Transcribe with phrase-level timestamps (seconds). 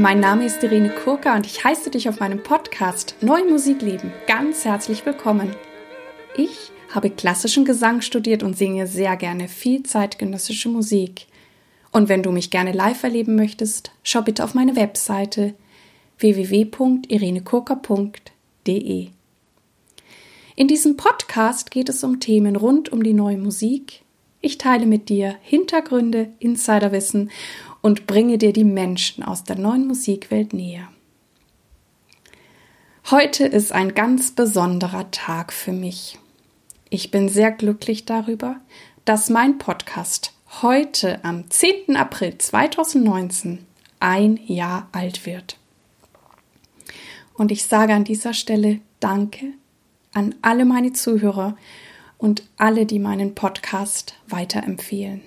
[0.00, 4.10] Mein Name ist Irene Kurka und ich heiße dich auf meinem Podcast Neue Musik leben
[4.26, 5.54] ganz herzlich willkommen.
[6.34, 11.26] Ich habe klassischen Gesang studiert und singe sehr gerne viel zeitgenössische Musik.
[11.92, 15.52] Und wenn du mich gerne live erleben möchtest, schau bitte auf meine Webseite
[16.16, 19.08] www.irenekurka.de.
[20.56, 24.00] In diesem Podcast geht es um Themen rund um die neue Musik.
[24.40, 27.30] Ich teile mit dir Hintergründe, Insiderwissen
[27.82, 30.88] und bringe dir die Menschen aus der neuen Musikwelt näher.
[33.10, 36.18] Heute ist ein ganz besonderer Tag für mich.
[36.90, 38.56] Ich bin sehr glücklich darüber,
[39.04, 41.96] dass mein Podcast heute am 10.
[41.96, 43.66] April 2019
[44.00, 45.56] ein Jahr alt wird.
[47.34, 49.54] Und ich sage an dieser Stelle Danke
[50.12, 51.56] an alle meine Zuhörer
[52.18, 55.22] und alle, die meinen Podcast weiterempfehlen.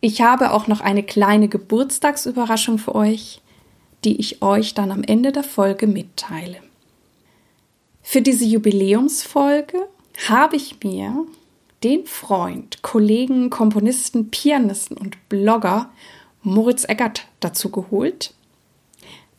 [0.00, 3.42] Ich habe auch noch eine kleine Geburtstagsüberraschung für euch,
[4.04, 6.56] die ich euch dann am Ende der Folge mitteile.
[8.02, 9.78] Für diese Jubiläumsfolge
[10.28, 11.26] habe ich mir
[11.84, 15.90] den Freund, Kollegen, Komponisten, Pianisten und Blogger
[16.42, 18.32] Moritz Eggert dazu geholt,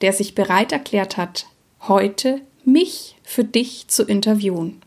[0.01, 1.47] der sich bereit erklärt hat,
[1.87, 4.81] heute mich für dich zu interviewen.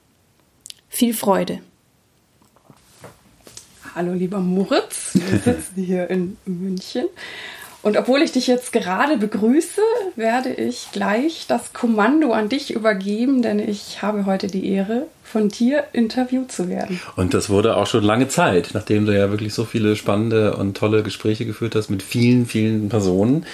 [0.88, 1.60] Viel Freude!
[3.94, 7.04] Hallo lieber Moritz, wir sitzen hier in München.
[7.80, 9.80] Und obwohl ich dich jetzt gerade begrüße,
[10.16, 15.48] werde ich gleich das Kommando an dich übergeben, denn ich habe heute die Ehre, von
[15.48, 17.00] dir interviewt zu werden.
[17.14, 20.76] Und das wurde auch schon lange Zeit, nachdem du ja wirklich so viele spannende und
[20.76, 23.46] tolle Gespräche geführt hast mit vielen, vielen Personen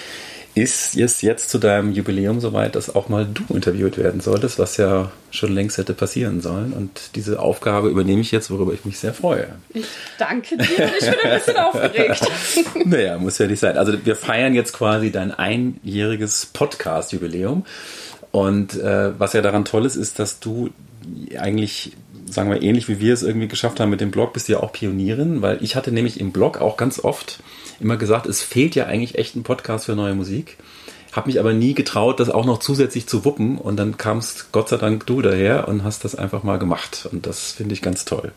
[0.53, 4.75] ist es jetzt zu deinem Jubiläum soweit, dass auch mal du interviewt werden solltest, was
[4.77, 6.73] ja schon längst hätte passieren sollen.
[6.73, 9.47] Und diese Aufgabe übernehme ich jetzt, worüber ich mich sehr freue.
[9.69, 9.85] Ich
[10.17, 10.63] danke dir
[10.99, 12.27] ich bin ein bisschen aufgeregt.
[12.85, 13.77] naja, muss ja nicht sein.
[13.77, 17.65] Also wir feiern jetzt quasi dein einjähriges Podcast-Jubiläum.
[18.31, 20.69] Und äh, was ja daran toll ist, ist, dass du
[21.37, 21.93] eigentlich
[22.31, 24.59] sagen wir, ähnlich wie wir es irgendwie geschafft haben mit dem Blog, bist du ja
[24.61, 27.43] auch Pionierin, weil ich hatte nämlich im Blog auch ganz oft
[27.79, 30.57] immer gesagt, es fehlt ja eigentlich echt ein Podcast für neue Musik.
[31.11, 34.69] Hab mich aber nie getraut, das auch noch zusätzlich zu wuppen und dann kamst Gott
[34.69, 38.05] sei Dank du daher und hast das einfach mal gemacht und das finde ich ganz
[38.05, 38.31] toll.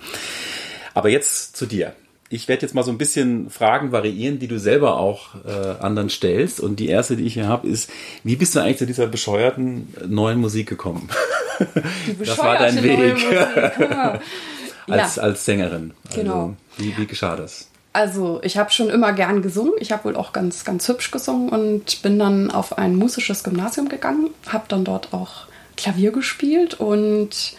[0.92, 1.94] Aber jetzt zu dir.
[2.34, 6.10] Ich werde jetzt mal so ein bisschen Fragen variieren, die du selber auch äh, anderen
[6.10, 6.58] stellst.
[6.58, 7.88] Und die erste, die ich hier habe, ist,
[8.24, 11.08] wie bist du eigentlich zu dieser bescheuerten neuen Musik gekommen?
[12.18, 13.24] das war dein Weg.
[14.88, 15.22] als, ja.
[15.22, 15.92] als Sängerin.
[16.08, 16.56] Also, genau.
[16.76, 17.68] Wie, wie geschah das?
[17.92, 19.74] Also, ich habe schon immer gern gesungen.
[19.78, 23.88] Ich habe wohl auch ganz, ganz hübsch gesungen und bin dann auf ein musisches Gymnasium
[23.88, 25.46] gegangen, habe dann dort auch
[25.76, 27.54] Klavier gespielt und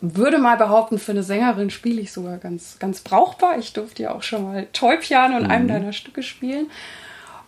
[0.00, 3.58] würde mal behaupten, für eine Sängerin spiele ich sogar ganz, ganz brauchbar.
[3.58, 5.50] Ich durfte ja auch schon mal Toy-Piano in mhm.
[5.50, 6.70] einem deiner Stücke spielen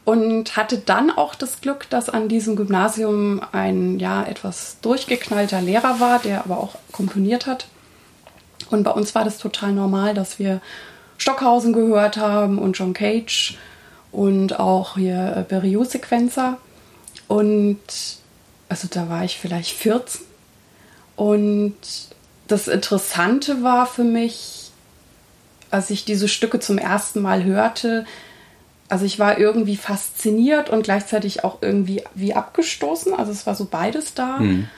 [0.05, 6.01] und hatte dann auch das Glück, dass an diesem Gymnasium ein ja etwas durchgeknallter Lehrer
[6.01, 7.69] war, der aber auch komponiert hat.
[8.71, 10.63] Und bei uns war das total normal, dass wir
[11.19, 13.59] Stockhausen gehört haben und John Cage
[14.11, 16.57] und auch hier äh, Berriot-Sequenzer.
[17.27, 17.79] Und
[18.71, 20.23] also da war ich vielleicht 14.
[21.17, 21.77] Und
[22.49, 24.71] das Interessante war für mich,
[25.71, 28.05] als ich diese Stücke zum ersten Mal hörte,
[28.89, 33.13] also ich war irgendwie fasziniert und gleichzeitig auch irgendwie wie abgestoßen.
[33.15, 34.39] Also es war so beides da.
[34.39, 34.69] Mhm.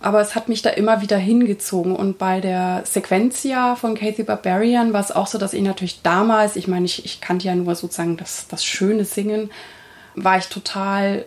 [0.00, 1.94] Aber es hat mich da immer wieder hingezogen.
[1.94, 6.56] Und bei der Sequentia von Kathy Barbarian war es auch so, dass ich natürlich damals,
[6.56, 9.50] ich meine, ich, ich kannte ja nur sozusagen das, das schöne Singen,
[10.14, 11.24] war ich total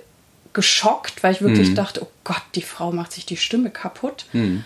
[0.54, 1.76] geschockt, weil ich wirklich mhm.
[1.76, 4.26] dachte, oh Gott, die Frau macht sich die Stimme kaputt.
[4.34, 4.66] Mhm.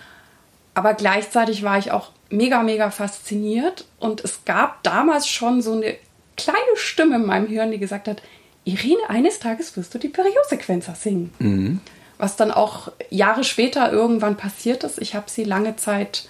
[0.76, 3.86] Aber gleichzeitig war ich auch mega, mega fasziniert.
[4.00, 5.96] Und es gab damals schon so eine
[6.38, 8.22] kleine Stimme in meinem Hirn, die gesagt hat,
[8.66, 11.34] Irene, eines Tages wirst du die Periosequenzer singen.
[11.40, 11.80] Mhm.
[12.18, 15.02] Was dann auch Jahre später irgendwann passiert ist.
[15.02, 16.28] Ich habe sie lange Zeit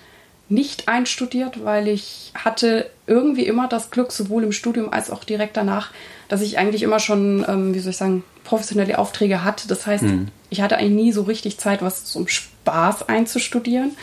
[0.47, 5.57] nicht einstudiert, weil ich hatte irgendwie immer das Glück, sowohl im Studium als auch direkt
[5.57, 5.91] danach,
[6.27, 9.67] dass ich eigentlich immer schon, ähm, wie soll ich sagen, professionelle Aufträge hatte.
[9.67, 10.27] Das heißt, mhm.
[10.49, 13.95] ich hatte eigentlich nie so richtig Zeit, was zum Spaß einzustudieren.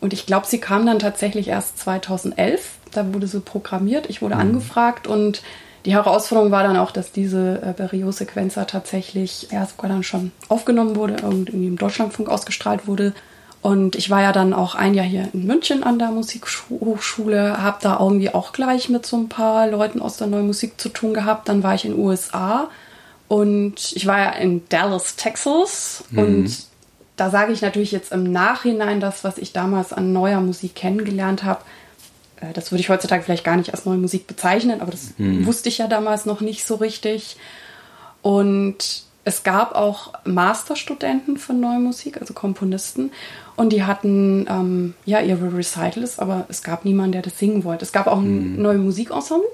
[0.00, 4.34] Und ich glaube, sie kam dann tatsächlich erst 2011 da wurde sie programmiert, ich wurde
[4.34, 4.42] mhm.
[4.42, 5.42] angefragt und
[5.84, 10.96] die Herausforderung war dann auch, dass diese äh, Berriot-Sequenzer tatsächlich ja, sogar dann schon aufgenommen
[10.96, 13.14] wurde irgendwie im Deutschlandfunk ausgestrahlt wurde.
[13.62, 17.78] Und ich war ja dann auch ein Jahr hier in München an der Musikhochschule, habe
[17.80, 21.14] da irgendwie auch gleich mit so ein paar Leuten aus der neuen Musik zu tun
[21.14, 21.48] gehabt.
[21.48, 22.68] Dann war ich in den USA
[23.26, 26.04] und ich war ja in Dallas, Texas.
[26.10, 26.18] Mhm.
[26.18, 26.56] Und
[27.18, 31.44] da sage ich natürlich jetzt im Nachhinein das, was ich damals an neuer Musik kennengelernt
[31.44, 31.60] habe,
[32.40, 35.44] äh, das würde ich heutzutage vielleicht gar nicht als neue Musik bezeichnen, aber das hm.
[35.44, 37.36] wusste ich ja damals noch nicht so richtig.
[38.22, 43.10] Und es gab auch Masterstudenten von Neue Musik, also Komponisten,
[43.56, 47.84] und die hatten ähm, ja ihre Recitals, aber es gab niemanden, der das singen wollte.
[47.84, 48.62] Es gab auch ein mhm.
[48.62, 49.48] neue Musikensemble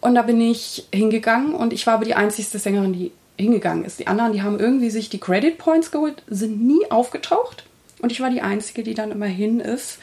[0.00, 3.98] und da bin ich hingegangen und ich war aber die einzigste Sängerin, die hingegangen ist.
[3.98, 7.64] Die anderen, die haben irgendwie sich die Credit Points geholt, sind nie aufgetaucht
[8.00, 9.98] und ich war die Einzige, die dann immer hin ist.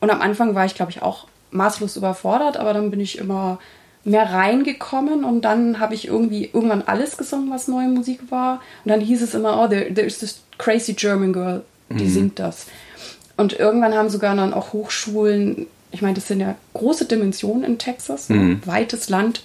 [0.00, 3.58] Und am Anfang war ich, glaube ich, auch maßlos überfordert, aber dann bin ich immer
[4.04, 8.60] mehr reingekommen und dann habe ich irgendwie irgendwann alles gesungen, was neue Musik war.
[8.84, 12.10] Und dann hieß es immer, oh, there, there is this crazy German girl, die mhm.
[12.10, 12.66] singt das.
[13.36, 17.78] Und irgendwann haben sogar dann auch Hochschulen, ich meine, das sind ja große Dimensionen in
[17.78, 18.60] Texas, mhm.
[18.64, 19.42] weites Land.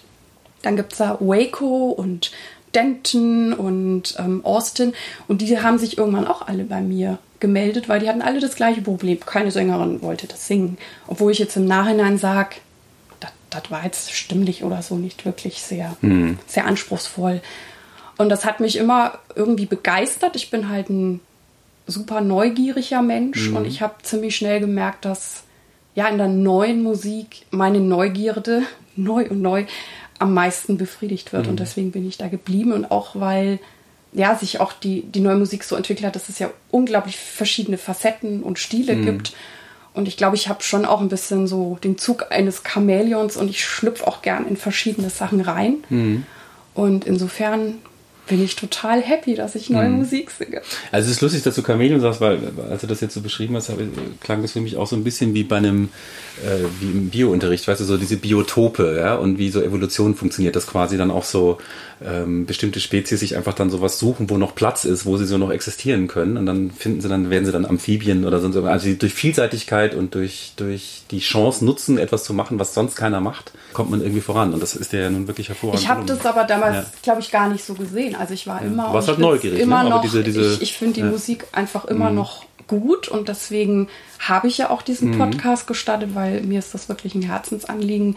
[0.62, 2.32] Dann gibt es da Waco und
[2.76, 4.94] Denton und ähm, Austin
[5.28, 8.56] und die haben sich irgendwann auch alle bei mir gemeldet, weil die hatten alle das
[8.56, 9.20] gleiche Problem.
[9.20, 10.78] Keine Sängerin wollte das singen.
[11.08, 12.56] Obwohl ich jetzt im Nachhinein sage,
[13.50, 16.40] das war jetzt stimmlich oder so nicht wirklich sehr, mhm.
[16.48, 17.42] sehr anspruchsvoll.
[18.18, 20.36] Und das hat mich immer irgendwie begeistert.
[20.36, 21.20] Ich bin halt ein
[21.88, 23.58] super neugieriger Mensch mhm.
[23.58, 25.44] und ich habe ziemlich schnell gemerkt, dass
[25.96, 28.64] ja in der neuen Musik meine Neugierde
[28.96, 29.66] neu und neu
[30.24, 31.44] am meisten befriedigt wird.
[31.44, 31.52] Mhm.
[31.52, 33.60] Und deswegen bin ich da geblieben und auch weil
[34.14, 37.78] ja, sich auch die, die neue Musik so entwickelt hat, dass es ja unglaublich verschiedene
[37.78, 39.06] Facetten und Stile mhm.
[39.06, 39.34] gibt.
[39.94, 43.50] Und ich glaube, ich habe schon auch ein bisschen so den Zug eines Chamäleons und
[43.50, 45.84] ich schlüpfe auch gern in verschiedene Sachen rein.
[45.90, 46.26] Mhm.
[46.74, 47.76] Und insofern
[48.28, 49.98] bin ich total happy, dass ich neue mhm.
[49.98, 50.62] Musik singe.
[50.92, 52.40] Also es ist lustig, dass du Chamäleon sagst, weil
[52.70, 53.72] als du das jetzt so beschrieben hast,
[54.22, 55.90] klang das für mich auch so ein bisschen wie bei einem
[56.42, 60.56] äh, wie im Biounterricht, weißt du, so diese Biotope, ja, und wie so Evolution funktioniert,
[60.56, 61.60] dass quasi dann auch so
[62.04, 65.38] ähm, bestimmte Spezies sich einfach dann sowas suchen, wo noch Platz ist, wo sie so
[65.38, 68.84] noch existieren können und dann finden sie dann, werden sie dann Amphibien oder sonst irgendwas.
[68.84, 73.22] Also durch Vielseitigkeit und durch, durch die Chance nutzen, etwas zu machen, was sonst keiner
[73.22, 75.82] macht, kommt man irgendwie voran und das ist ja nun wirklich hervorragend.
[75.82, 76.86] Ich habe das aber damals, ja.
[77.04, 78.16] glaube ich, gar nicht so gesehen.
[78.16, 78.68] Also ich war ja.
[78.68, 78.88] immer...
[78.88, 79.92] Du warst halt neugierig, immer ne?
[79.92, 81.06] noch, diese, diese, ich, ich finde die ja.
[81.08, 82.16] Musik einfach immer mhm.
[82.16, 83.88] noch gut und deswegen
[84.20, 85.18] habe ich ja auch diesen mhm.
[85.18, 88.16] Podcast gestartet, weil mir ist das wirklich ein Herzensanliegen,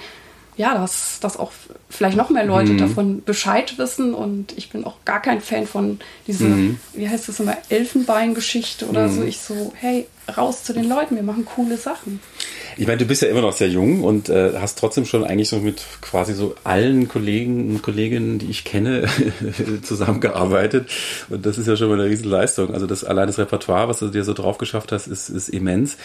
[0.56, 1.52] ja, dass, dass auch
[1.90, 2.78] vielleicht noch mehr Leute mhm.
[2.78, 6.78] davon Bescheid wissen und ich bin auch gar kein Fan von dieser, mhm.
[6.94, 9.20] wie heißt das immer, Elfenbeingeschichte oder so.
[9.20, 9.28] Mhm.
[9.28, 10.06] Ich so, hey,
[10.36, 12.20] raus zu den Leuten, wir machen coole Sachen.
[12.78, 15.48] Ich meine, du bist ja immer noch sehr jung und äh, hast trotzdem schon eigentlich
[15.48, 19.08] so mit quasi so allen Kollegen und Kolleginnen, die ich kenne,
[19.82, 20.90] zusammengearbeitet.
[21.30, 22.74] Und das ist ja schon mal eine Riesenleistung.
[22.74, 25.96] Also das allein das Repertoire, was du dir so drauf geschafft hast, ist, ist immens.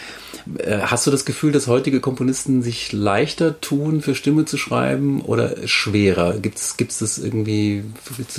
[0.58, 5.20] Äh, hast du das Gefühl, dass heutige Komponisten sich leichter tun, für Stimme zu schreiben
[5.20, 6.38] oder schwerer?
[6.38, 7.84] Gibt es das irgendwie,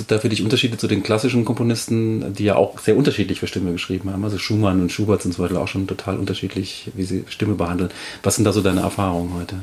[0.08, 3.70] da für dich Unterschiede zu den klassischen Komponisten, die ja auch sehr unterschiedlich für Stimme
[3.70, 4.24] geschrieben haben?
[4.24, 7.90] Also Schumann und Schubert sind zum Beispiel auch schon total unterschiedlich, wie sie Stimme behandeln.
[8.24, 9.56] Was sind da so deine Erfahrungen heute?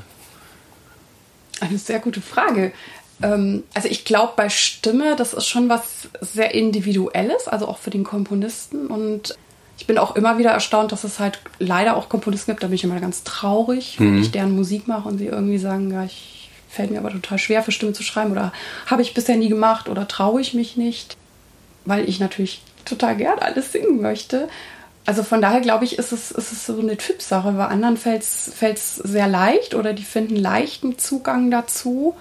[1.59, 2.71] Eine sehr gute Frage.
[3.21, 7.89] Ähm, also ich glaube, bei Stimme, das ist schon was sehr Individuelles, also auch für
[7.89, 8.87] den Komponisten.
[8.87, 9.35] Und
[9.77, 12.75] ich bin auch immer wieder erstaunt, dass es halt leider auch Komponisten gibt, da bin
[12.75, 14.21] ich immer ganz traurig, wenn mhm.
[14.21, 17.63] ich deren Musik mache und sie irgendwie sagen, ja, ich fällt mir aber total schwer
[17.63, 18.53] für Stimme zu schreiben oder
[18.85, 21.17] habe ich bisher nie gemacht oder traue ich mich nicht,
[21.83, 24.47] weil ich natürlich total gern alles singen möchte
[25.06, 27.51] also von daher glaube ich, ist es, ist es so eine Typsache.
[27.51, 32.15] Bei anderen fällt es sehr leicht oder die finden leichten Zugang dazu.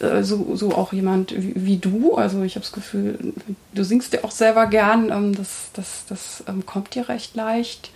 [0.00, 2.14] Äh, so, so auch jemand wie, wie du.
[2.14, 3.32] Also ich habe das Gefühl,
[3.74, 5.10] du singst ja auch selber gern.
[5.10, 7.90] Ähm, das das, das ähm, kommt dir recht leicht.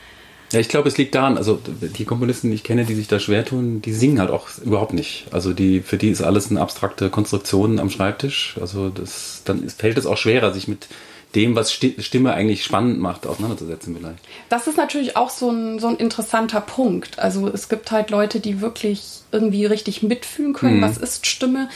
[0.52, 3.18] Ja, ich glaube, es liegt daran, also die Komponisten, die ich kenne, die sich da
[3.18, 5.24] schwer tun, die singen halt auch überhaupt nicht.
[5.30, 8.56] Also die, für die ist alles eine abstrakte Konstruktion am Schreibtisch.
[8.60, 10.88] Also das, dann fällt es auch schwerer, sich mit
[11.34, 14.18] dem, was Stimme eigentlich spannend macht, auseinanderzusetzen vielleicht.
[14.48, 17.18] Das ist natürlich auch so ein, so ein interessanter Punkt.
[17.18, 20.82] Also es gibt halt Leute, die wirklich irgendwie richtig mitfühlen können, mhm.
[20.82, 21.68] was ist Stimme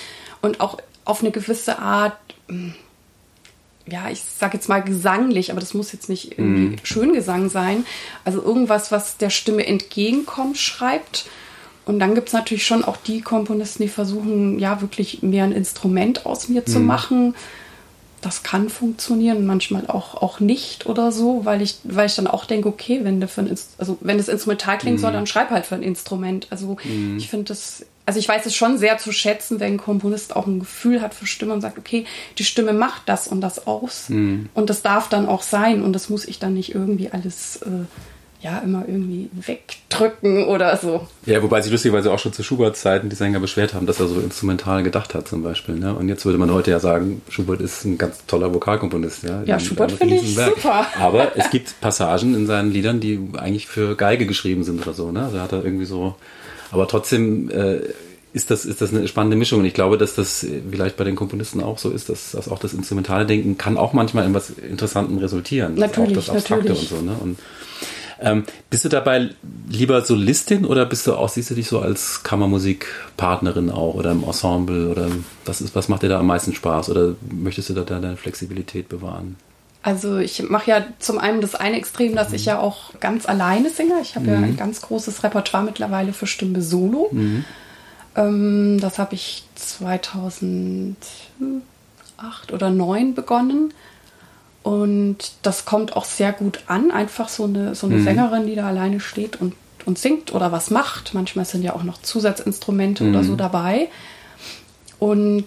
[0.43, 2.17] und auch auf eine gewisse Art,
[2.49, 2.75] hm,
[3.87, 6.77] ja, ich sag jetzt mal gesanglich, aber das muss jetzt nicht irgendwie mhm.
[6.83, 7.87] Schöngesang sein.
[8.25, 11.27] Also irgendwas, was der Stimme entgegenkommt, schreibt.
[11.87, 15.53] Und dann gibt es natürlich schon auch die Komponisten, die versuchen, ja, wirklich mehr ein
[15.53, 16.67] Instrument aus mir mhm.
[16.67, 17.35] zu machen
[18.21, 22.45] das kann funktionieren, manchmal auch, auch nicht oder so, weil ich, weil ich dann auch
[22.45, 25.01] denke, okay, wenn du für ein, also wenn das Instrumental klingen mhm.
[25.01, 26.47] soll, dann schreib halt für ein Instrument.
[26.51, 27.19] Also mhm.
[27.19, 30.47] ich finde das, also ich weiß es schon sehr zu schätzen, wenn ein Komponist auch
[30.47, 32.07] ein Gefühl hat für Stimme und sagt, okay,
[32.39, 34.09] die Stimme macht das und das aus.
[34.09, 34.49] Mhm.
[34.55, 37.85] Und das darf dann auch sein und das muss ich dann nicht irgendwie alles äh,
[38.40, 41.07] ja immer irgendwie wegdrücken oder so.
[41.25, 44.09] Ja, wobei sich lustigerweise auch schon zu Schuberts Zeiten die Sänger beschwert haben, dass er
[44.09, 45.76] so instrumental gedacht hat zum Beispiel.
[45.76, 45.95] Ne?
[45.95, 49.23] Und jetzt würde man heute ja sagen, Schubert ist ein ganz toller Vokalkomponist.
[49.25, 50.87] Ja, ja Schubert finde ich super.
[50.99, 55.11] Aber es gibt Passagen in seinen Liedern, die eigentlich für Geige geschrieben sind oder so.
[55.11, 55.25] Ne?
[55.25, 56.14] Also hat er irgendwie so,
[56.71, 57.81] aber trotzdem äh,
[58.33, 59.61] ist das, ist das eine spannende Mischung.
[59.61, 62.59] Und ich glaube, dass das vielleicht bei den Komponisten auch so ist, dass, dass auch
[62.59, 65.75] das instrumentale Denken kann auch manchmal in was Interessanten resultieren.
[65.76, 66.93] Natürlich, auch das Abstrakte natürlich.
[66.93, 67.05] und so.
[67.05, 67.16] Ne?
[67.19, 67.38] Und,
[68.21, 69.31] ähm, bist du dabei
[69.69, 74.25] lieber Solistin oder bist du auch, siehst du dich so als Kammermusikpartnerin auch oder im
[74.25, 75.09] Ensemble oder
[75.45, 78.89] was ist, was macht dir da am meisten Spaß oder möchtest du da deine Flexibilität
[78.89, 79.37] bewahren?
[79.83, 83.71] Also ich mache ja zum einen das eine Extrem, dass ich ja auch ganz alleine
[83.71, 83.95] singe.
[84.03, 87.09] Ich habe ja ein ganz großes Repertoire mittlerweile für Stimme Solo.
[88.17, 90.97] Ähm, das habe ich 2008
[92.49, 93.73] oder 2009 begonnen.
[94.67, 96.91] Und das kommt auch sehr gut an.
[96.91, 99.55] Einfach so eine, so eine Sängerin, die da alleine steht und,
[99.85, 101.15] und singt oder was macht.
[101.15, 103.87] Manchmal sind ja auch noch Zusatzinstrumente oder so dabei.
[104.99, 105.47] Und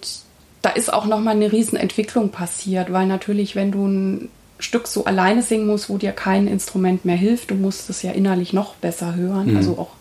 [0.62, 5.42] da ist auch nochmal eine Riesenentwicklung passiert, weil natürlich, wenn du ein Stück so alleine
[5.42, 9.16] singen musst, wo dir kein Instrument mehr hilft, du musst es ja innerlich noch besser
[9.16, 9.92] hören, also auch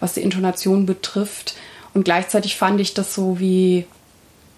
[0.00, 1.54] was die Intonation betrifft.
[1.94, 3.86] Und gleichzeitig fand ich das so wie,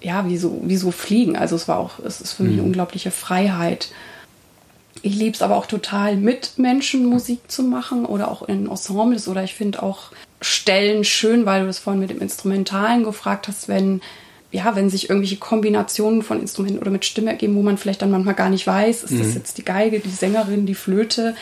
[0.01, 1.37] ja, wie so, wie so Fliegen.
[1.37, 3.91] Also es war auch, es ist für mich eine unglaubliche Freiheit.
[5.03, 9.29] Ich liebe es aber auch total, mit Menschen Musik zu machen oder auch in Ensembles
[9.29, 13.69] oder ich finde auch Stellen schön, weil du das vorhin mit dem Instrumentalen gefragt hast,
[13.69, 14.01] wenn
[14.51, 18.11] ja, wenn sich irgendwelche Kombinationen von Instrumenten oder mit Stimme ergeben, wo man vielleicht dann
[18.11, 21.37] manchmal gar nicht weiß, ist das jetzt die Geige, die Sängerin, die Flöte.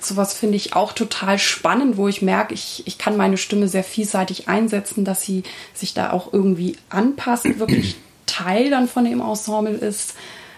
[0.00, 3.82] Sowas finde ich auch total spannend, wo ich merke, ich, ich kann meine Stimme sehr
[3.82, 5.42] vielseitig einsetzen, dass sie
[5.74, 10.14] sich da auch irgendwie anpasst, wirklich Teil dann von dem Ensemble ist.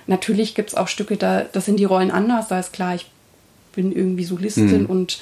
[0.07, 3.11] Natürlich gibt es auch Stücke, da das sind die Rollen anders, da ist klar, ich
[3.75, 5.21] bin irgendwie Solistin und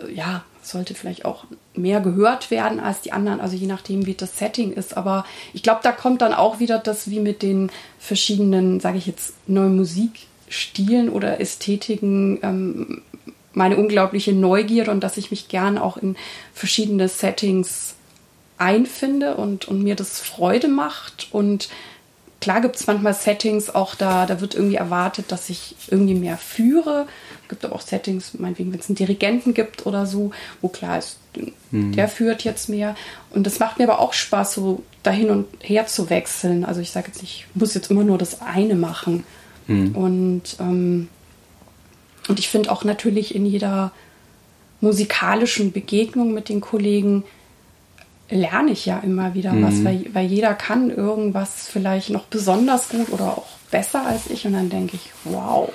[0.00, 4.14] äh, ja, sollte vielleicht auch mehr gehört werden als die anderen, also je nachdem, wie
[4.14, 4.96] das Setting ist.
[4.96, 9.06] Aber ich glaube, da kommt dann auch wieder das wie mit den verschiedenen, sage ich
[9.06, 13.02] jetzt, neuen Musikstilen oder Ästhetiken, ähm,
[13.54, 16.16] meine unglaubliche Neugierde und dass ich mich gern auch in
[16.54, 17.94] verschiedene Settings
[18.58, 21.28] einfinde und, und mir das Freude macht.
[21.32, 21.68] Und
[22.40, 26.38] klar gibt es manchmal Settings, auch da, da wird irgendwie erwartet, dass ich irgendwie mehr
[26.38, 27.06] führe.
[27.52, 30.30] Es gibt aber auch Settings, meinetwegen, wenn es einen Dirigenten gibt oder so,
[30.62, 31.18] wo klar ist,
[31.70, 32.94] der führt jetzt mehr.
[33.30, 36.64] Und das macht mir aber auch Spaß, so dahin und her zu wechseln.
[36.64, 39.24] Also ich sage jetzt nicht, ich muss jetzt immer nur das eine machen.
[39.94, 41.08] Und, ähm,
[42.28, 43.92] und ich finde auch natürlich in jeder
[44.80, 47.24] musikalischen Begegnung mit den Kollegen
[48.30, 53.10] lerne ich ja immer wieder was, weil, weil jeder kann irgendwas vielleicht noch besonders gut
[53.10, 55.70] oder auch besser als ich und dann denke ich, wow.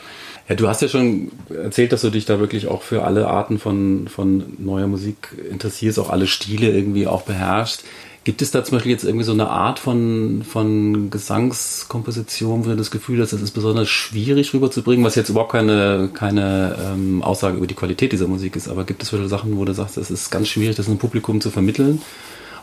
[0.50, 3.60] Ja, du hast ja schon erzählt, dass du dich da wirklich auch für alle Arten
[3.60, 7.84] von, von neuer Musik interessierst, auch alle Stile irgendwie auch beherrschst.
[8.24, 12.76] Gibt es da zum Beispiel jetzt irgendwie so eine Art von, von Gesangskomposition, wo du
[12.76, 17.58] das Gefühl hast, das ist besonders schwierig rüberzubringen, was jetzt überhaupt keine, keine ähm, Aussage
[17.58, 20.12] über die Qualität dieser Musik ist, aber gibt es viele Sachen, wo du sagst, es
[20.12, 22.02] ist ganz schwierig, das einem Publikum zu vermitteln?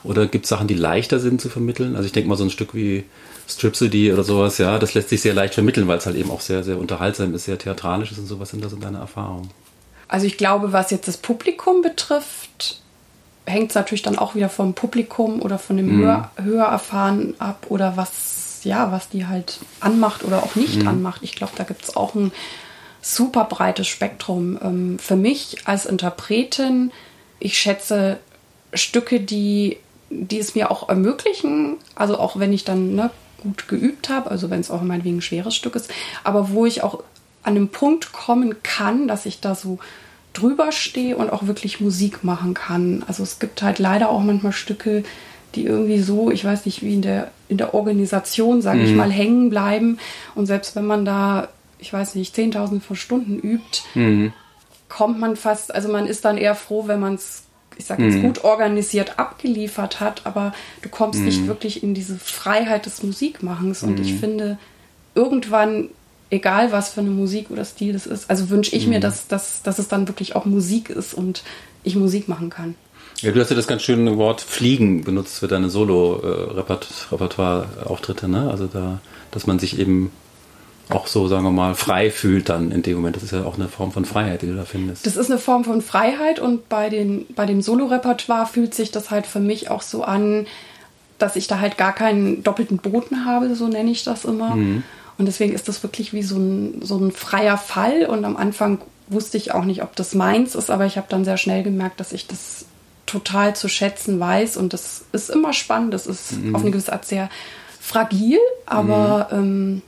[0.05, 1.97] Oder gibt es Sachen, die leichter sind zu vermitteln?
[1.97, 3.05] Also ich denke mal so ein Stück wie
[3.49, 6.41] Stripsody oder sowas, ja, das lässt sich sehr leicht vermitteln, weil es halt eben auch
[6.41, 8.51] sehr, sehr unterhaltsam ist, sehr theatralisch ist und sowas.
[8.51, 9.51] Sind das so deine Erfahrungen?
[10.09, 12.81] Also ich glaube, was jetzt das Publikum betrifft,
[13.47, 17.97] hängt es natürlich dann auch wieder vom Publikum oder von dem Hör Hörerfahren ab oder
[17.97, 21.23] was, ja, was die halt anmacht oder auch nicht anmacht.
[21.23, 22.33] Ich glaube, da gibt es auch ein
[23.03, 24.59] super breites Spektrum.
[24.63, 26.91] Ähm, für mich als Interpretin,
[27.39, 28.19] ich schätze
[28.73, 29.79] Stücke, die,
[30.23, 33.11] die es mir auch ermöglichen, also auch wenn ich dann ne,
[33.43, 35.91] gut geübt habe, also wenn es auch meinetwegen ein schweres Stück ist,
[36.23, 37.03] aber wo ich auch
[37.43, 39.79] an einem Punkt kommen kann, dass ich da so
[40.33, 43.05] drüber stehe und auch wirklich Musik machen kann.
[43.07, 45.05] Also es gibt halt leider auch manchmal Stücke,
[45.55, 49.11] die irgendwie so, ich weiß nicht, wie in der, in der Organisation, sage ich mal,
[49.13, 49.99] hängen bleiben.
[50.35, 53.83] Und selbst wenn man da, ich weiß nicht, 10.000 von Stunden übt,
[54.89, 57.45] kommt man fast, also man ist dann eher froh, wenn man es,
[57.77, 62.87] ich sage jetzt gut organisiert abgeliefert hat, aber du kommst nicht wirklich in diese Freiheit
[62.87, 63.83] des Musikmachens.
[63.83, 64.59] Und ich finde,
[65.15, 65.91] irgendwann,
[66.31, 69.63] egal was für eine Musik oder Stil das ist, also wünsche ich mir, dass, dass,
[69.63, 71.43] dass es dann wirklich auch Musik ist und
[71.83, 72.75] ich Musik machen kann.
[73.21, 78.51] Ja, du hast ja das ganz schöne Wort Fliegen benutzt für deine Solo-Repertoire-Auftritte, ne?
[78.51, 79.01] Also da,
[79.31, 80.11] dass man sich eben
[80.91, 83.17] auch so, sagen wir mal, frei fühlt dann in dem Moment.
[83.17, 85.07] Das ist ja auch eine Form von Freiheit, die du da findest.
[85.07, 89.11] Das ist eine Form von Freiheit und bei, den, bei dem Solo-Repertoire fühlt sich das
[89.11, 90.47] halt für mich auch so an,
[91.19, 94.57] dass ich da halt gar keinen doppelten Boden habe, so nenne ich das immer.
[95.17, 98.07] Und deswegen ist das wirklich wie so ein, so ein freier Fall.
[98.07, 101.25] Und am Anfang wusste ich auch nicht, ob das meins ist, aber ich habe dann
[101.25, 102.67] sehr schnell gemerkt, dass ich das
[103.07, 104.57] total zu schätzen weiß.
[104.57, 105.95] Und das ist immer spannend.
[105.95, 107.31] Das ist auf eine gewisse Art sehr
[107.81, 109.83] fragil, aber ähm,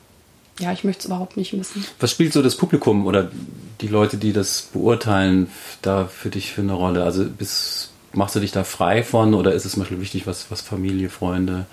[0.59, 1.85] ja, ich möchte es überhaupt nicht missen.
[2.01, 3.31] Was spielt so das Publikum oder
[3.81, 5.51] die Leute, die das beurteilen,
[5.83, 7.05] da für dich für eine Rolle?
[7.05, 10.51] Also bis, machst du dich da frei von oder ist es zum Beispiel wichtig, was,
[10.51, 11.67] was Familie, Freunde,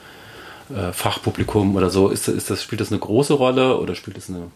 [0.70, 4.30] äh, Fachpublikum oder so, ist, ist das, spielt das eine große Rolle oder spielt das
[4.30, 4.52] eine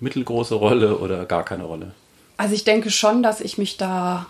[0.00, 1.92] mittelgroße Rolle oder gar keine Rolle?
[2.36, 4.26] Also ich denke schon, dass ich mich da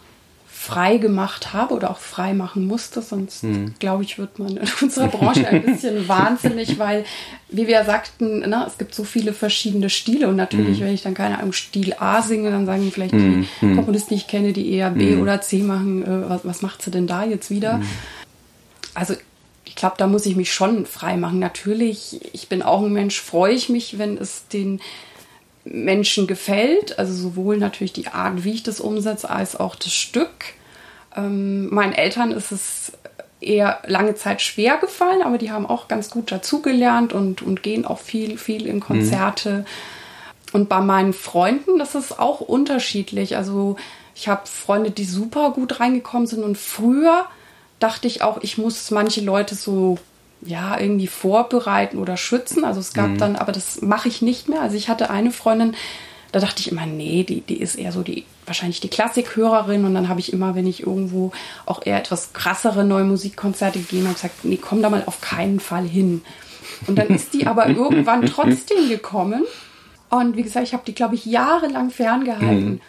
[0.58, 3.74] frei gemacht habe oder auch frei machen musste, sonst hm.
[3.78, 7.04] glaube ich, wird man in unserer Branche ein bisschen wahnsinnig, weil,
[7.48, 10.86] wie wir sagten, na, ne, es gibt so viele verschiedene Stile und natürlich, hm.
[10.86, 13.42] wenn ich dann keine Ahnung, Stil A singe, dann sagen vielleicht hm.
[13.42, 13.76] die hm.
[13.76, 15.22] Komponisten, die ich kenne, die eher B hm.
[15.22, 17.74] oder C machen, äh, was, was macht sie denn da jetzt wieder?
[17.74, 17.86] Hm.
[18.94, 19.14] Also
[19.64, 21.38] ich glaube, da muss ich mich schon frei machen.
[21.38, 24.80] Natürlich, ich bin auch ein Mensch, freue ich mich, wenn es den
[25.70, 26.98] Menschen gefällt.
[26.98, 30.30] Also sowohl natürlich die Art, wie ich das umsetze, als auch das Stück.
[31.16, 32.92] Ähm, meinen Eltern ist es
[33.40, 37.84] eher lange Zeit schwer gefallen, aber die haben auch ganz gut dazugelernt und, und gehen
[37.84, 39.50] auch viel, viel in Konzerte.
[39.50, 39.64] Mhm.
[40.52, 43.36] Und bei meinen Freunden, das ist auch unterschiedlich.
[43.36, 43.76] Also
[44.14, 47.26] ich habe Freunde, die super gut reingekommen sind und früher
[47.78, 49.98] dachte ich auch, ich muss manche Leute so
[50.40, 52.64] ja, irgendwie vorbereiten oder schützen.
[52.64, 53.18] Also es gab mhm.
[53.18, 54.62] dann, aber das mache ich nicht mehr.
[54.62, 55.74] Also ich hatte eine Freundin,
[56.32, 59.84] da dachte ich immer, nee, die, die ist eher so die, wahrscheinlich die Klassikhörerin.
[59.84, 61.32] Und dann habe ich immer, wenn ich irgendwo
[61.66, 65.60] auch eher etwas krassere neue Musikkonzerte gegeben habe, gesagt, nee, komm da mal auf keinen
[65.60, 66.22] Fall hin.
[66.86, 69.44] Und dann ist die aber irgendwann trotzdem gekommen.
[70.10, 72.70] Und wie gesagt, ich habe die, glaube ich, jahrelang ferngehalten.
[72.74, 72.80] Mhm.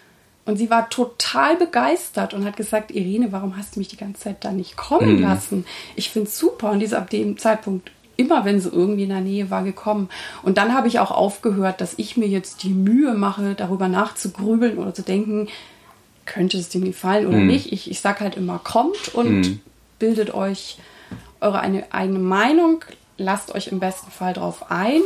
[0.49, 4.21] Und sie war total begeistert und hat gesagt, Irene, warum hast du mich die ganze
[4.21, 5.21] Zeit da nicht kommen mhm.
[5.21, 5.65] lassen?
[5.95, 6.71] Ich finde es super.
[6.71, 10.09] Und die ist ab dem Zeitpunkt immer, wenn sie irgendwie in der Nähe war, gekommen.
[10.41, 14.79] Und dann habe ich auch aufgehört, dass ich mir jetzt die Mühe mache, darüber nachzugrübeln
[14.79, 15.49] oder zu denken,
[16.25, 17.47] könnte es dem gefallen oder mhm.
[17.47, 17.71] nicht.
[17.71, 19.59] Ich, ich sage halt immer, kommt und mhm.
[19.99, 20.79] bildet euch
[21.41, 22.83] eure eine, eigene Meinung,
[23.19, 25.01] lasst euch im besten Fall drauf ein.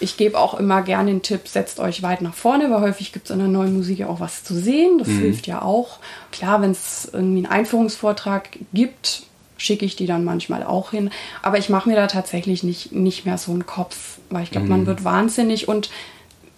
[0.00, 3.26] Ich gebe auch immer gerne den Tipp, setzt euch weit nach vorne, weil häufig gibt
[3.26, 4.98] es in der neuen Musik ja auch was zu sehen.
[4.98, 5.18] Das mhm.
[5.18, 5.98] hilft ja auch.
[6.32, 9.24] Klar, wenn es irgendwie einen Einführungsvortrag gibt,
[9.56, 11.10] schicke ich die dann manchmal auch hin.
[11.42, 14.66] Aber ich mache mir da tatsächlich nicht, nicht mehr so einen Kopf, weil ich glaube,
[14.66, 14.70] mhm.
[14.70, 15.90] man wird wahnsinnig und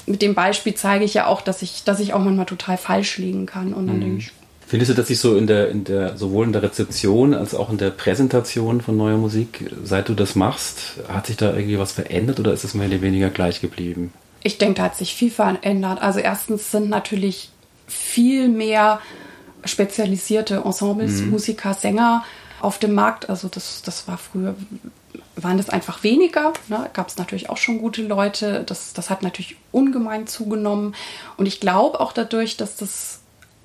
[0.07, 3.19] mit dem Beispiel zeige ich ja auch, dass ich, dass ich auch manchmal total falsch
[3.19, 3.73] liegen kann.
[3.73, 4.01] Und dann mhm.
[4.01, 4.33] denke ich,
[4.71, 7.71] Findest du, dass sich so in der, in der, sowohl in der Rezeption als auch
[7.71, 11.91] in der Präsentation von neuer Musik, seit du das machst, hat sich da irgendwie was
[11.91, 14.13] verändert oder ist es mehr oder weniger gleich geblieben?
[14.45, 16.01] Ich denke, da hat sich viel verändert.
[16.01, 17.51] Also erstens sind natürlich
[17.89, 19.01] viel mehr
[19.65, 21.31] spezialisierte Ensembles, mhm.
[21.31, 22.25] Musiker, Sänger
[22.61, 23.29] auf dem Markt.
[23.29, 24.55] Also das, das war früher,
[25.35, 26.53] waren das einfach weniger.
[26.69, 26.89] Ne?
[26.93, 28.63] Gab es natürlich auch schon gute Leute.
[28.67, 30.95] Das, das hat natürlich ungemein zugenommen.
[31.37, 33.20] Und ich glaube auch dadurch, dass das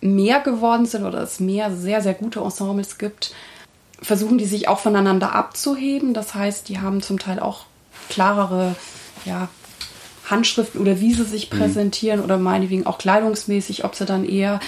[0.06, 3.34] mehr geworden sind oder es mehr sehr, sehr gute Ensembles gibt,
[4.02, 6.14] versuchen die sich auch voneinander abzuheben.
[6.14, 7.66] Das heißt, die haben zum Teil auch
[8.10, 8.76] klarere
[9.26, 9.50] ja,
[10.30, 11.58] Handschriften oder wie sie sich mhm.
[11.58, 14.60] präsentieren oder meinetwegen auch kleidungsmäßig, ob sie dann eher,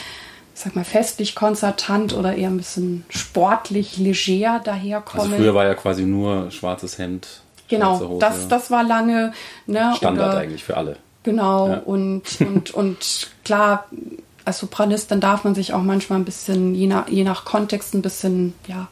[0.56, 5.34] ich sag mal, festlich konzertant oder eher ein bisschen sportlich, leger daherkommen.
[5.34, 7.42] Also früher war ja quasi nur schwarzes Hemd.
[7.70, 9.34] Genau, das, das war lange.
[9.66, 10.98] Ne, Standard oder, eigentlich für alle.
[11.24, 11.78] Genau, ja.
[11.80, 13.86] und, und, und klar,
[14.48, 18.02] als Sopranistin darf man sich auch manchmal ein bisschen, je nach, je nach Kontext, ein
[18.02, 18.88] bisschen, ja,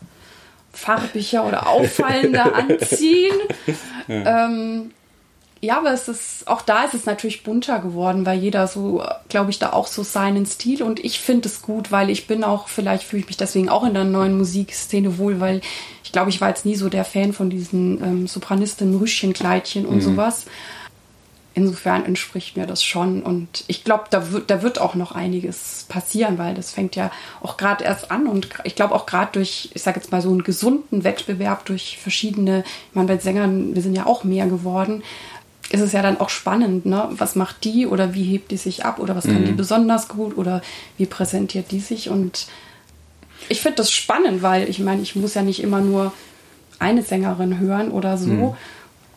[0.74, 3.36] farbiger oder auffallender anziehen.
[4.08, 4.46] Ja.
[4.46, 4.92] Ähm,
[5.62, 9.50] ja, aber es ist, auch da ist es natürlich bunter geworden, weil jeder so, glaube
[9.50, 12.68] ich, da auch so seinen Stil und ich finde es gut, weil ich bin auch,
[12.68, 15.62] vielleicht fühle ich mich deswegen auch in der neuen Musikszene wohl, weil
[16.04, 20.02] ich glaube, ich war jetzt nie so der Fan von diesen ähm, Sopranistin-Rüschchenkleidchen und mhm.
[20.02, 20.46] sowas
[21.56, 23.24] insofern entspricht mir das schon.
[23.24, 27.10] Und ich glaube, da wird, da wird auch noch einiges passieren, weil das fängt ja
[27.42, 28.28] auch gerade erst an.
[28.28, 31.98] Und ich glaube auch gerade durch, ich sage jetzt mal so einen gesunden Wettbewerb durch
[31.98, 35.02] verschiedene, ich meine, bei Sängern, wir sind ja auch mehr geworden,
[35.72, 37.10] ist es ja dann auch spannend, ne?
[37.12, 39.46] Was macht die oder wie hebt die sich ab oder was kann mhm.
[39.46, 40.62] die besonders gut oder
[40.98, 42.10] wie präsentiert die sich?
[42.10, 42.48] Und
[43.50, 46.12] ich finde das spannend, weil ich meine, ich muss ja nicht immer nur
[46.78, 48.28] eine Sängerin hören oder so.
[48.28, 48.54] Mhm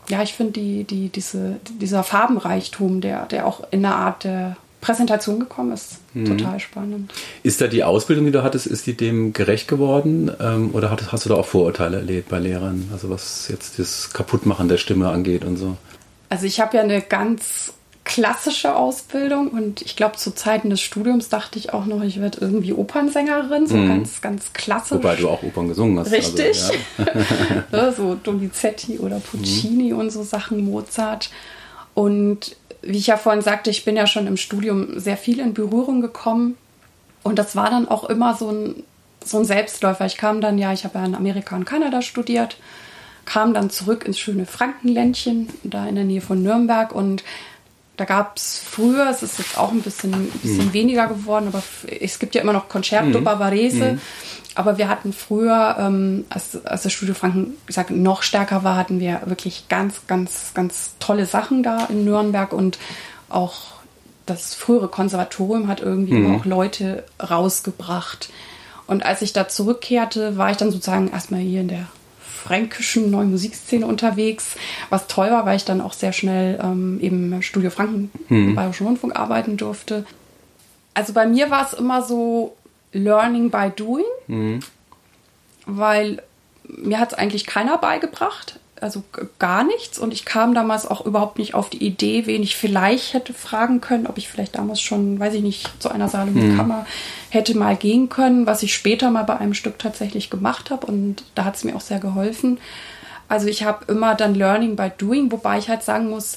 [0.09, 4.57] ja, ich finde die, die, diese, dieser Farbenreichtum, der, der auch in der Art der
[4.81, 6.25] Präsentation gekommen ist, mhm.
[6.38, 7.12] total spannend.
[7.42, 10.31] Ist da die Ausbildung, die du hattest, ist die dem gerecht geworden?
[10.40, 12.88] Ähm, oder hast, hast du da auch Vorurteile erlebt bei Lehrern?
[12.92, 15.77] Also was jetzt das Kaputtmachen der Stimme angeht und so?
[16.29, 17.73] Also ich habe ja eine ganz
[18.09, 22.38] klassische Ausbildung und ich glaube, zu Zeiten des Studiums dachte ich auch noch, ich werde
[22.40, 23.88] irgendwie Opernsängerin, so mhm.
[23.88, 24.97] ganz, ganz klassisch.
[24.97, 26.12] Wobei du auch Opern gesungen hast.
[26.12, 26.62] Also, Richtig.
[26.97, 27.92] Also, ja.
[27.97, 29.99] so Donizetti oder Puccini mhm.
[29.99, 31.29] und so Sachen, Mozart.
[31.92, 35.53] Und wie ich ja vorhin sagte, ich bin ja schon im Studium sehr viel in
[35.53, 36.57] Berührung gekommen
[37.23, 38.83] und das war dann auch immer so ein,
[39.23, 40.07] so ein Selbstläufer.
[40.07, 42.57] Ich kam dann ja, ich habe ja in Amerika und Kanada studiert,
[43.27, 47.23] kam dann zurück ins schöne Frankenländchen, da in der Nähe von Nürnberg und
[47.99, 50.73] Da gab es früher, es ist jetzt auch ein bisschen, ein bisschen mhm.
[50.73, 51.63] weniger geworden, aber
[52.01, 53.25] es gibt ja immer noch Concerto mhm.
[53.25, 53.93] Barbarese.
[53.93, 54.01] Mhm.
[54.55, 58.77] Aber wir hatten früher, ähm, als, als das Studio Franken ich sag, noch stärker war,
[58.77, 62.79] hatten wir wirklich ganz, ganz, ganz tolle Sachen da in Nürnberg und
[63.29, 63.79] auch
[64.27, 66.37] das frühere Konservatorium hat irgendwie mhm.
[66.37, 68.31] auch Leute rausgebracht.
[68.87, 71.87] Und als ich da zurückkehrte, war ich dann sozusagen erstmal hier in der
[72.49, 74.57] fränkischen neuen Musikszene unterwegs,
[74.89, 78.55] was toll war, weil ich dann auch sehr schnell ähm, eben Studio Franken mhm.
[78.55, 80.07] bei Rundfunk arbeiten durfte.
[80.95, 82.57] Also bei mir war es immer so
[82.93, 84.61] Learning by Doing, mhm.
[85.67, 86.23] weil
[86.65, 89.03] mir hat es eigentlich keiner beigebracht also
[89.38, 89.99] gar nichts.
[89.99, 93.81] Und ich kam damals auch überhaupt nicht auf die Idee, wen ich vielleicht hätte fragen
[93.81, 96.87] können, ob ich vielleicht damals schon, weiß ich nicht, zu einer Salomon-Kammer mhm.
[97.31, 100.87] hätte mal gehen können, was ich später mal bei einem Stück tatsächlich gemacht habe.
[100.87, 102.59] Und da hat es mir auch sehr geholfen.
[103.29, 106.37] Also ich habe immer dann Learning by Doing, wobei ich halt sagen muss,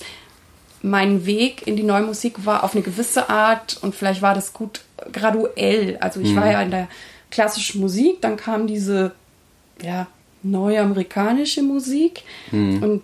[0.82, 4.52] mein Weg in die neue Musik war auf eine gewisse Art und vielleicht war das
[4.52, 5.98] gut graduell.
[6.02, 6.36] Also ich mhm.
[6.38, 6.88] war ja in der
[7.30, 9.12] klassischen Musik, dann kam diese
[9.82, 10.08] ja,
[10.44, 12.82] neue amerikanische Musik hm.
[12.84, 13.04] und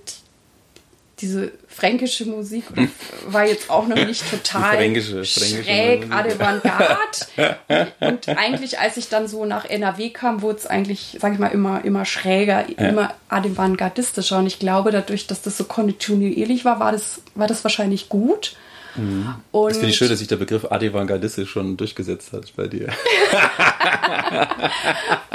[1.20, 2.66] diese fränkische Musik
[3.28, 7.58] war jetzt auch noch nicht total fränkische, fränkische schräg, Avantgarde.
[8.00, 11.48] und eigentlich, als ich dann so nach NRW kam, wurde es eigentlich, sag ich mal,
[11.48, 12.90] immer, immer schräger, ja.
[12.90, 14.38] immer avantgardistischer.
[14.40, 18.56] Und ich glaube, dadurch, dass das so kontinuierlich war, war das, war das wahrscheinlich gut.
[18.96, 19.36] Mhm.
[19.52, 22.90] Und das finde ich schön, dass sich der Begriff Adivangardistisch schon durchgesetzt hat bei dir.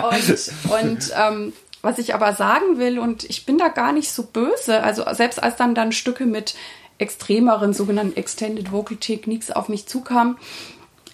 [0.02, 4.22] und und ähm, was ich aber sagen will, und ich bin da gar nicht so
[4.22, 6.54] böse, also selbst als dann dann Stücke mit
[6.98, 10.36] extremeren sogenannten Extended Vocal Techniques auf mich zukamen,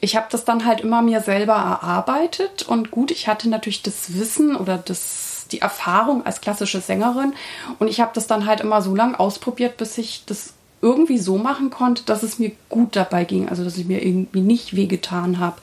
[0.01, 2.63] ich habe das dann halt immer mir selber erarbeitet.
[2.63, 7.35] Und gut, ich hatte natürlich das Wissen oder das, die Erfahrung als klassische Sängerin.
[7.79, 11.39] Und ich habe das dann halt immer so lange ausprobiert, bis ich das irgendwie so
[11.39, 15.41] machen konnte, dass es mir gut dabei ging, also dass ich mir irgendwie nicht wehgetan
[15.41, 15.57] habe.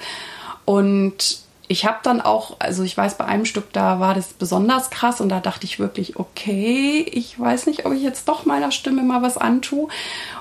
[0.66, 4.90] Und ich habe dann auch, also ich weiß, bei einem Stück, da war das besonders
[4.90, 8.72] krass und da dachte ich wirklich, okay, ich weiß nicht, ob ich jetzt doch meiner
[8.72, 9.88] Stimme mal was antue.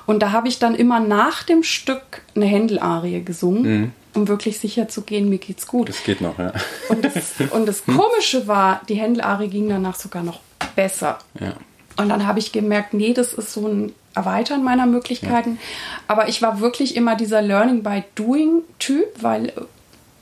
[0.06, 3.92] Und da habe ich dann immer nach dem Stück eine Händelarie gesungen, mhm.
[4.14, 5.88] um wirklich sicher zu gehen, mir geht's gut.
[5.88, 6.52] Das geht noch, ja.
[6.88, 7.14] Und das,
[7.50, 10.40] und das Komische war, die Händelarie ging danach sogar noch
[10.76, 11.18] besser.
[11.40, 11.54] Ja.
[11.96, 15.52] Und dann habe ich gemerkt, nee, das ist so ein Erweitern meiner Möglichkeiten.
[15.52, 16.04] Ja.
[16.08, 19.52] Aber ich war wirklich immer dieser Learning by Doing Typ, weil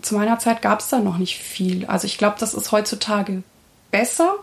[0.03, 1.87] zu meiner Zeit gab es da noch nicht viel.
[1.87, 3.43] Also ich glaube, das ist heutzutage
[3.91, 4.35] besser.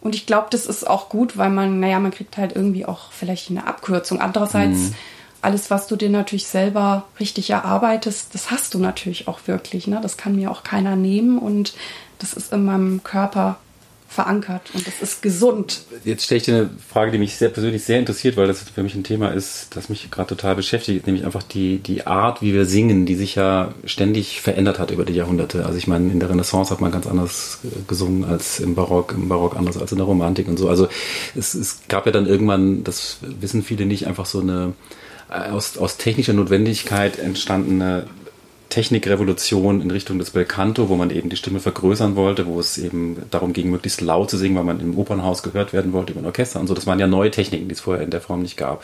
[0.00, 3.12] Und ich glaube, das ist auch gut, weil man, naja, man kriegt halt irgendwie auch
[3.12, 4.20] vielleicht eine Abkürzung.
[4.20, 4.94] Andererseits, mhm.
[5.42, 9.86] alles, was du dir natürlich selber richtig erarbeitest, das hast du natürlich auch wirklich.
[9.86, 10.00] Ne?
[10.02, 11.74] Das kann mir auch keiner nehmen und
[12.18, 13.58] das ist in meinem Körper
[14.10, 15.82] verankert und das ist gesund.
[16.04, 18.82] Jetzt stelle ich dir eine Frage, die mich sehr persönlich sehr interessiert, weil das für
[18.82, 22.52] mich ein Thema ist, das mich gerade total beschäftigt, nämlich einfach die, die Art, wie
[22.52, 25.64] wir singen, die sich ja ständig verändert hat über die Jahrhunderte.
[25.64, 29.28] Also ich meine, in der Renaissance hat man ganz anders gesungen als im Barock, im
[29.28, 30.68] Barock anders als in der Romantik und so.
[30.68, 30.88] Also
[31.36, 34.72] es, es gab ja dann irgendwann, das wissen viele nicht, einfach so eine
[35.28, 38.06] aus, aus technischer Notwendigkeit entstandene
[38.70, 43.18] Technikrevolution in Richtung des Belcanto, wo man eben die Stimme vergrößern wollte, wo es eben
[43.30, 46.26] darum ging, möglichst laut zu singen, weil man im Opernhaus gehört werden wollte über ein
[46.26, 46.74] Orchester und so.
[46.74, 48.82] Das waren ja neue Techniken, die es vorher in der Form nicht gab.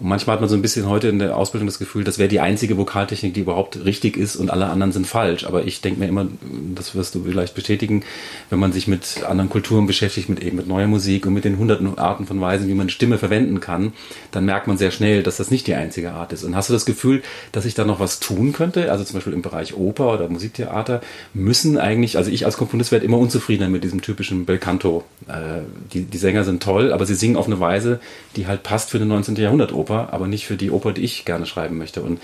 [0.00, 2.28] Und manchmal hat man so ein bisschen heute in der Ausbildung das Gefühl, das wäre
[2.28, 5.44] die einzige Vokaltechnik, die überhaupt richtig ist und alle anderen sind falsch.
[5.44, 6.26] Aber ich denke mir immer,
[6.74, 8.02] das wirst du vielleicht bestätigen,
[8.48, 11.58] wenn man sich mit anderen Kulturen beschäftigt, mit eben mit neuer Musik und mit den
[11.58, 13.92] hunderten Arten von Weisen, wie man Stimme verwenden kann,
[14.30, 16.44] dann merkt man sehr schnell, dass das nicht die einzige Art ist.
[16.44, 18.90] Und hast du das Gefühl, dass ich da noch was tun könnte?
[18.90, 21.02] Also zum Beispiel im Bereich Oper oder Musiktheater
[21.34, 25.04] müssen eigentlich, also ich als Komponist werde immer unzufriedener mit diesem typischen Belcanto.
[25.28, 25.60] Äh,
[25.92, 28.00] die, die Sänger sind toll, aber sie singen auf eine Weise,
[28.36, 29.36] die halt passt für eine 19.
[29.36, 32.02] Jahrhundert Oper, aber nicht für die Oper, die ich gerne schreiben möchte.
[32.02, 32.20] Und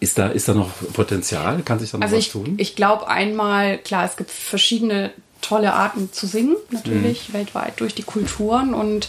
[0.00, 1.62] ist da, ist da noch Potenzial?
[1.62, 2.54] Kann sich da noch also was ich, tun?
[2.56, 7.34] Ich glaube einmal, klar, es gibt verschiedene tolle Arten zu singen, natürlich mhm.
[7.34, 9.08] weltweit durch die Kulturen und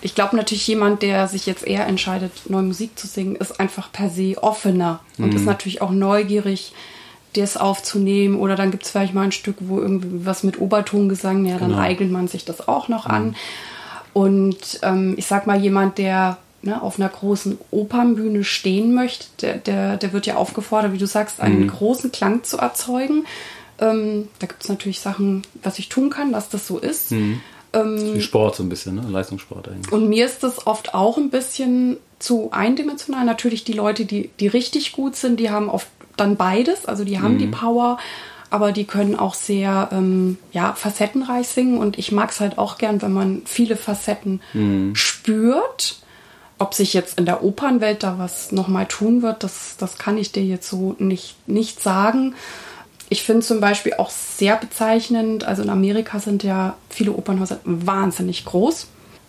[0.00, 3.90] ich glaube natürlich, jemand, der sich jetzt eher entscheidet, neue Musik zu singen, ist einfach
[3.90, 5.36] per se offener und mhm.
[5.36, 6.72] ist natürlich auch neugierig,
[7.32, 8.38] das aufzunehmen.
[8.38, 11.70] Oder dann gibt es vielleicht mal ein Stück, wo irgendwie was mit Obertongesang, ja, dann
[11.70, 11.80] genau.
[11.80, 13.14] eigelt man sich das auch noch mhm.
[13.14, 13.36] an.
[14.12, 19.54] Und ähm, ich sag mal, jemand, der ne, auf einer großen Opernbühne stehen möchte, der,
[19.58, 21.68] der, der wird ja aufgefordert, wie du sagst, einen mhm.
[21.68, 23.26] großen Klang zu erzeugen.
[23.78, 27.10] Ähm, da gibt es natürlich Sachen, was ich tun kann, dass das so ist.
[27.12, 27.40] Mhm.
[27.72, 29.04] Ähm, Sport so ein bisschen, ne?
[29.08, 29.92] Leistungssport eigentlich.
[29.92, 33.24] Und mir ist das oft auch ein bisschen zu eindimensional.
[33.24, 36.86] Natürlich die Leute, die, die richtig gut sind, die haben oft dann beides.
[36.86, 37.38] Also die haben mhm.
[37.38, 37.98] die Power,
[38.48, 41.78] aber die können auch sehr ähm, ja, facettenreich singen.
[41.78, 44.94] Und ich mag es halt auch gern, wenn man viele Facetten mhm.
[44.94, 45.96] spürt
[46.64, 50.32] ob sich jetzt in der Opernwelt da was nochmal tun wird, das, das kann ich
[50.32, 52.34] dir jetzt so nicht, nicht sagen.
[53.10, 58.46] Ich finde zum Beispiel auch sehr bezeichnend, also in Amerika sind ja viele Opernhäuser wahnsinnig
[58.46, 58.86] groß.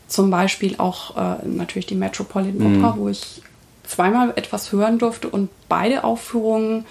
[0.07, 2.85] Zum Beispiel auch äh, natürlich die Metropolitan mhm.
[2.85, 3.41] Opera, wo ich
[3.83, 6.85] zweimal etwas hören durfte und beide Aufführungen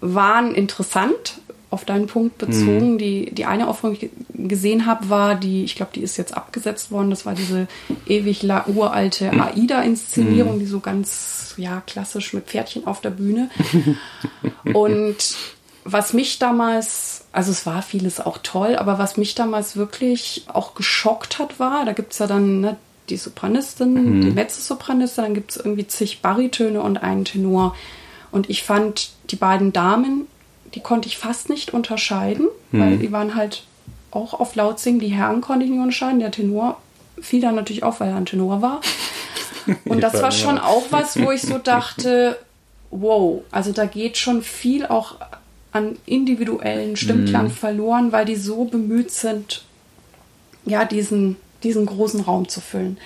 [0.00, 1.38] waren interessant,
[1.74, 2.92] auf deinen Punkt bezogen.
[2.92, 2.98] Mhm.
[2.98, 6.36] Die, die eine Aufführung, die ich gesehen habe, war die, ich glaube, die ist jetzt
[6.36, 7.10] abgesetzt worden.
[7.10, 7.66] Das war diese
[8.06, 10.60] ewig uralte AIDA-Inszenierung, mhm.
[10.60, 13.50] die so ganz ja, klassisch mit Pferdchen auf der Bühne.
[14.72, 15.36] Und
[15.84, 20.74] was mich damals, also es war vieles auch toll, aber was mich damals wirklich auch
[20.74, 22.76] geschockt hat, war, da gibt es ja dann ne,
[23.10, 24.20] die Sopranistin, mhm.
[24.22, 27.74] die Mezzosopranistin, dann gibt es irgendwie zig Baritöne und einen Tenor.
[28.30, 30.26] Und ich fand die beiden Damen
[30.74, 32.80] die konnte ich fast nicht unterscheiden, mhm.
[32.80, 33.64] weil die waren halt
[34.10, 35.00] auch auf laut singen.
[35.00, 36.20] Die Herren konnte ich nicht unterscheiden.
[36.20, 36.80] Der Tenor
[37.20, 38.80] fiel dann natürlich auf, weil er ein Tenor war.
[39.84, 42.36] Und das war schon auch was, wo ich so dachte,
[42.90, 45.16] wow, also da geht schon viel auch
[45.72, 47.50] an individuellen Stimmklang mhm.
[47.50, 49.64] verloren, weil die so bemüht sind,
[50.64, 52.98] ja, diesen, diesen großen Raum zu füllen.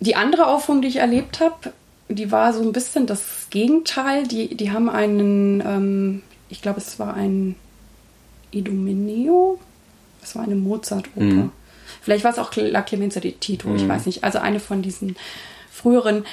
[0.00, 1.72] Die andere Aufführung, die ich erlebt habe,
[2.08, 4.26] die war so ein bisschen das Gegenteil.
[4.26, 7.56] Die, die haben einen ähm, ich glaube, es war ein
[8.50, 9.58] Idomeneo.
[10.22, 11.24] Es war eine Mozart-Oper.
[11.24, 11.52] Mhm.
[12.02, 13.76] Vielleicht war es auch La Clemenza di Tito, mhm.
[13.76, 14.24] ich weiß nicht.
[14.24, 15.16] Also eine von diesen
[15.70, 16.24] früheren.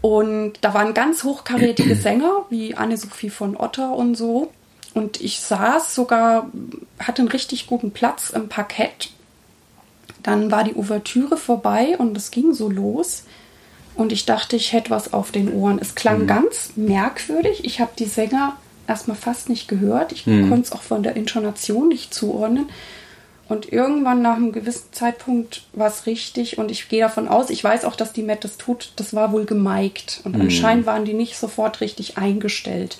[0.00, 4.52] Und da waren ganz hochkarätige Sänger, wie Anne-Sophie von Otter und so.
[4.94, 6.50] Und ich saß sogar,
[6.98, 9.10] hatte einen richtig guten Platz im Parkett.
[10.22, 13.24] Dann war die Ouvertüre vorbei und es ging so los.
[13.94, 15.78] Und ich dachte, ich hätte was auf den Ohren.
[15.80, 16.26] Es klang mhm.
[16.26, 17.64] ganz merkwürdig.
[17.64, 18.56] Ich habe die Sänger
[18.88, 20.12] erstmal fast nicht gehört.
[20.12, 20.48] Ich mhm.
[20.48, 22.68] konnte es auch von der Intonation nicht zuordnen.
[23.48, 27.64] Und irgendwann nach einem gewissen Zeitpunkt war es richtig und ich gehe davon aus, ich
[27.64, 30.20] weiß auch, dass die Matt das tut, das war wohl gemeigt.
[30.24, 30.42] Und mhm.
[30.42, 32.98] anscheinend waren die nicht sofort richtig eingestellt.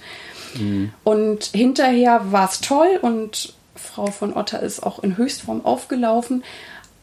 [0.55, 0.93] Mhm.
[1.05, 6.43] Und hinterher war es toll und Frau von Otter ist auch in Höchstform aufgelaufen.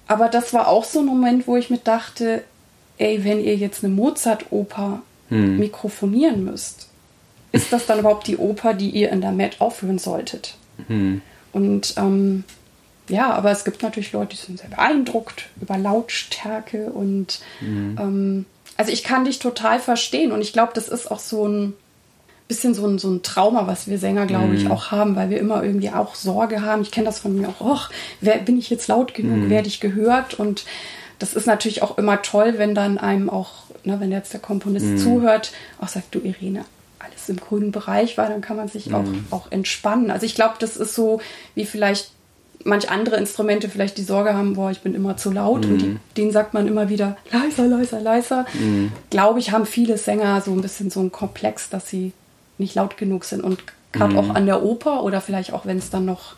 [0.07, 2.43] Aber das war auch so ein Moment, wo ich mir dachte,
[2.97, 5.59] ey, wenn ihr jetzt eine Mozart-Oper mhm.
[5.59, 6.84] mikrofonieren müsst,
[7.55, 10.55] ist das dann überhaupt die Oper, die ihr in der Met aufführen solltet?
[10.87, 11.21] Mhm.
[11.51, 12.43] Und ähm,
[13.07, 17.97] ja, aber es gibt natürlich Leute, die sind sehr beeindruckt über Lautstärke und mhm.
[17.99, 18.45] ähm,
[18.77, 21.73] also ich kann dich total verstehen und ich glaube, das ist auch so ein
[22.47, 24.71] bisschen so ein, so ein Trauma, was wir Sänger, glaube ich, mhm.
[24.71, 26.81] auch haben, weil wir immer irgendwie auch Sorge haben.
[26.81, 27.89] Ich kenne das von mir auch, och,
[28.21, 29.49] wer, bin ich jetzt laut genug, mhm.
[29.49, 30.35] werde ich gehört?
[30.35, 30.65] Und
[31.17, 33.51] das ist natürlich auch immer toll, wenn dann einem auch,
[33.83, 34.97] ne, wenn jetzt der Komponist mhm.
[34.97, 36.65] zuhört, auch sagt, du Irene,
[37.29, 38.95] im grünen Bereich war, dann kann man sich mhm.
[38.95, 40.11] auch, auch entspannen.
[40.11, 41.21] Also ich glaube, das ist so,
[41.53, 42.11] wie vielleicht
[42.63, 45.71] manch andere Instrumente vielleicht die Sorge haben, boah, ich bin immer zu laut mhm.
[45.71, 48.45] und die, denen sagt man immer wieder leiser, leiser, leiser.
[48.53, 48.91] Mhm.
[49.09, 52.11] Glaube ich, haben viele Sänger so ein bisschen so einen Komplex, dass sie
[52.57, 53.59] nicht laut genug sind und
[53.91, 54.19] gerade mhm.
[54.19, 56.35] auch an der Oper oder vielleicht auch, wenn es dann noch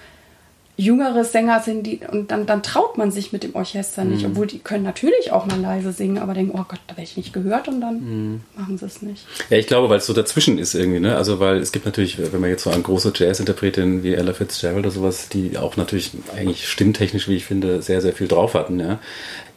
[0.77, 4.31] jüngere Sänger sind, die, und dann, dann traut man sich mit dem Orchester nicht, mhm.
[4.31, 7.17] obwohl die können natürlich auch mal leise singen, aber denken, oh Gott, da werde ich
[7.17, 8.41] nicht gehört und dann mhm.
[8.55, 9.25] machen sie es nicht.
[9.49, 11.17] Ja, ich glaube, weil es so dazwischen ist irgendwie, ne?
[11.17, 14.77] Also weil es gibt natürlich, wenn man jetzt so an große Jazz-Interpretinnen wie Ella Fitzgerald
[14.77, 18.79] oder sowas, die auch natürlich eigentlich stimmtechnisch, wie ich finde, sehr, sehr viel drauf hatten,
[18.79, 18.99] ja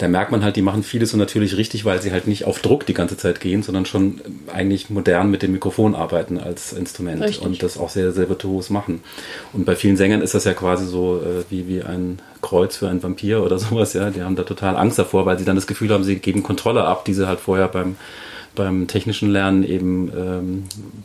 [0.00, 2.60] da merkt man halt, die machen vieles so natürlich richtig, weil sie halt nicht auf
[2.60, 7.20] Druck die ganze Zeit gehen, sondern schon eigentlich modern mit dem Mikrofon arbeiten als Instrument
[7.20, 7.42] richtig.
[7.42, 9.02] und das auch sehr, sehr virtuos machen.
[9.52, 12.88] Und bei vielen Sängern ist das ja quasi so äh, wie, wie ein Kreuz für
[12.88, 14.10] einen Vampir oder sowas, ja.
[14.10, 16.84] Die haben da total Angst davor, weil sie dann das Gefühl haben, sie geben Kontrolle
[16.84, 17.96] ab, die sie halt vorher beim
[18.54, 20.64] beim technischen Lernen eben ähm,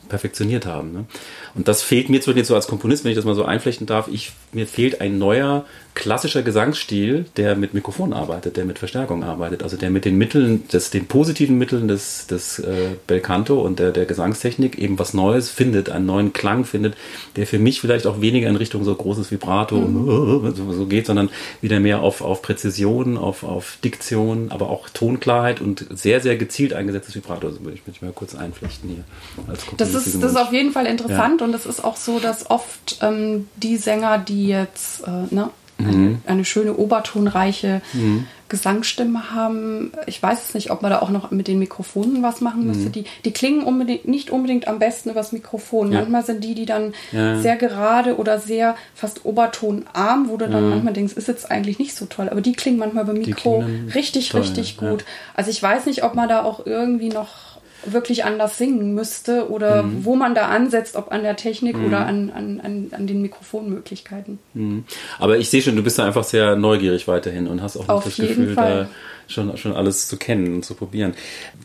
[0.10, 0.92] perfektioniert haben.
[0.94, 1.06] Ne?
[1.54, 4.08] Und das fehlt mir jetzt so als Komponist, wenn ich das mal so einflechten darf.
[4.08, 5.66] Ich, mir fehlt ein neuer
[5.96, 10.68] klassischer Gesangsstil, der mit Mikrofon arbeitet, der mit Verstärkung arbeitet, also der mit den Mitteln,
[10.68, 15.50] des, den positiven Mitteln des, des äh, Belcanto und der, der Gesangstechnik eben was Neues
[15.50, 16.96] findet, einen neuen Klang findet,
[17.38, 20.54] der für mich vielleicht auch weniger in Richtung so großes Vibrato mhm.
[20.54, 21.30] so, so, geht, sondern
[21.62, 26.74] wieder mehr auf, auf Präzision, auf, auf Diktion, aber auch Tonklarheit und sehr, sehr gezielt
[26.74, 27.48] eingesetztes Vibrato.
[27.48, 29.04] Also würde ich mich mal kurz einflechten hier.
[29.48, 31.48] Als das ist, das ist auf jeden Fall interessant ja.
[31.48, 36.22] und es ist auch so, dass oft ähm, die Sänger, die jetzt äh, ne, mhm.
[36.26, 38.28] eine, schöne obertonreiche mhm.
[38.48, 39.92] Gesangsstimme haben.
[40.06, 42.90] Ich weiß es nicht, ob man da auch noch mit den Mikrofonen was machen müsste.
[42.90, 42.92] Mhm.
[42.92, 45.92] Die, die klingen unbedingt, nicht unbedingt am besten übers Mikrofon.
[45.92, 46.00] Ja.
[46.00, 47.40] Manchmal sind die, die dann ja.
[47.40, 51.96] sehr gerade oder sehr fast obertonarm, wo du dann manchmal denkst, ist jetzt eigentlich nicht
[51.96, 52.30] so toll.
[52.30, 53.64] Aber die klingen manchmal beim Mikro
[53.96, 55.06] richtig, toll, richtig gut.
[55.34, 57.45] Also ich weiß nicht, ob man da auch irgendwie noch
[57.86, 60.06] wirklich anders singen müsste oder mhm.
[60.06, 61.86] wo man da ansetzt, ob an der Technik mhm.
[61.86, 64.40] oder an, an, an, an den Mikrofonmöglichkeiten.
[64.54, 64.86] Mhm.
[65.20, 68.06] Aber ich sehe schon, du bist da einfach sehr neugierig weiterhin und hast auch Auf
[68.06, 68.84] das Gefühl, Fall.
[68.84, 68.90] da
[69.28, 71.14] schon, schon alles zu kennen und zu probieren.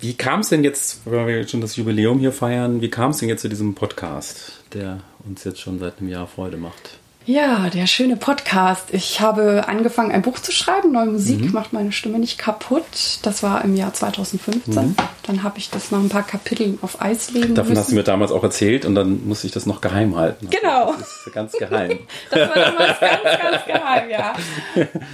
[0.01, 3.11] Wie kam es denn jetzt, weil wir jetzt schon das Jubiläum hier feiern, wie kam
[3.11, 6.99] es denn jetzt zu diesem Podcast, der uns jetzt schon seit einem Jahr Freude macht?
[7.31, 8.89] Ja, der schöne Podcast.
[8.91, 10.91] Ich habe angefangen, ein Buch zu schreiben.
[10.91, 11.53] Neue Musik mhm.
[11.53, 13.21] macht meine Stimme nicht kaputt.
[13.23, 14.75] Das war im Jahr 2015.
[14.75, 14.97] Mhm.
[15.23, 17.83] Dann habe ich das nach ein paar Kapiteln auf Eis legen Davon müssen.
[17.83, 20.51] hast du mir damals auch erzählt und dann musste ich das noch geheim halten.
[20.51, 20.93] Genau.
[20.99, 22.01] Das ist ganz geheim.
[22.33, 24.33] das war damals ganz, ganz geheim, ja.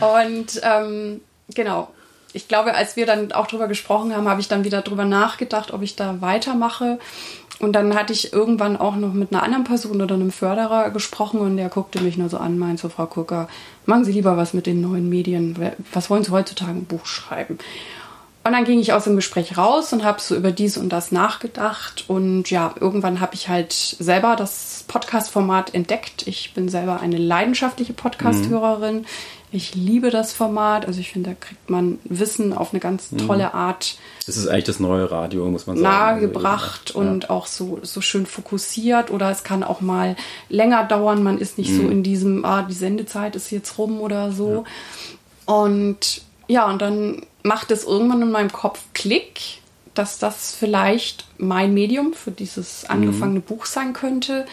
[0.24, 1.20] Und ähm,
[1.54, 1.90] genau.
[2.32, 5.70] Ich glaube, als wir dann auch drüber gesprochen haben, habe ich dann wieder drüber nachgedacht,
[5.70, 6.98] ob ich da weitermache.
[7.58, 11.40] Und dann hatte ich irgendwann auch noch mit einer anderen Person oder einem Förderer gesprochen
[11.40, 13.48] und der guckte mich nur so an, meinte so, Frau Kucker,
[13.86, 15.56] machen Sie lieber was mit den neuen Medien.
[15.92, 17.58] Was wollen Sie heutzutage ein Buch schreiben?
[18.46, 21.10] Und dann ging ich aus dem Gespräch raus und habe so über dies und das
[21.10, 22.04] nachgedacht.
[22.06, 26.28] Und ja, irgendwann habe ich halt selber das Podcast-Format entdeckt.
[26.28, 28.98] Ich bin selber eine leidenschaftliche Podcast-Hörerin.
[28.98, 29.06] Mhm.
[29.52, 30.86] Ich liebe das Format.
[30.86, 33.18] Also ich finde, da kriegt man Wissen auf eine ganz mhm.
[33.18, 33.96] tolle Art.
[34.26, 35.88] Das ist eigentlich das neue Radio, muss man sagen.
[35.88, 37.30] Nahegebracht also, und ja.
[37.30, 39.10] auch so, so schön fokussiert.
[39.10, 40.16] Oder es kann auch mal
[40.48, 41.22] länger dauern.
[41.22, 41.76] Man ist nicht mhm.
[41.76, 44.64] so in diesem, ah, die Sendezeit ist jetzt rum oder so.
[45.46, 45.54] Ja.
[45.54, 49.60] Und ja, und dann macht es irgendwann in meinem Kopf Klick,
[49.94, 53.44] dass das vielleicht mein Medium für dieses angefangene mhm.
[53.44, 54.46] Buch sein könnte.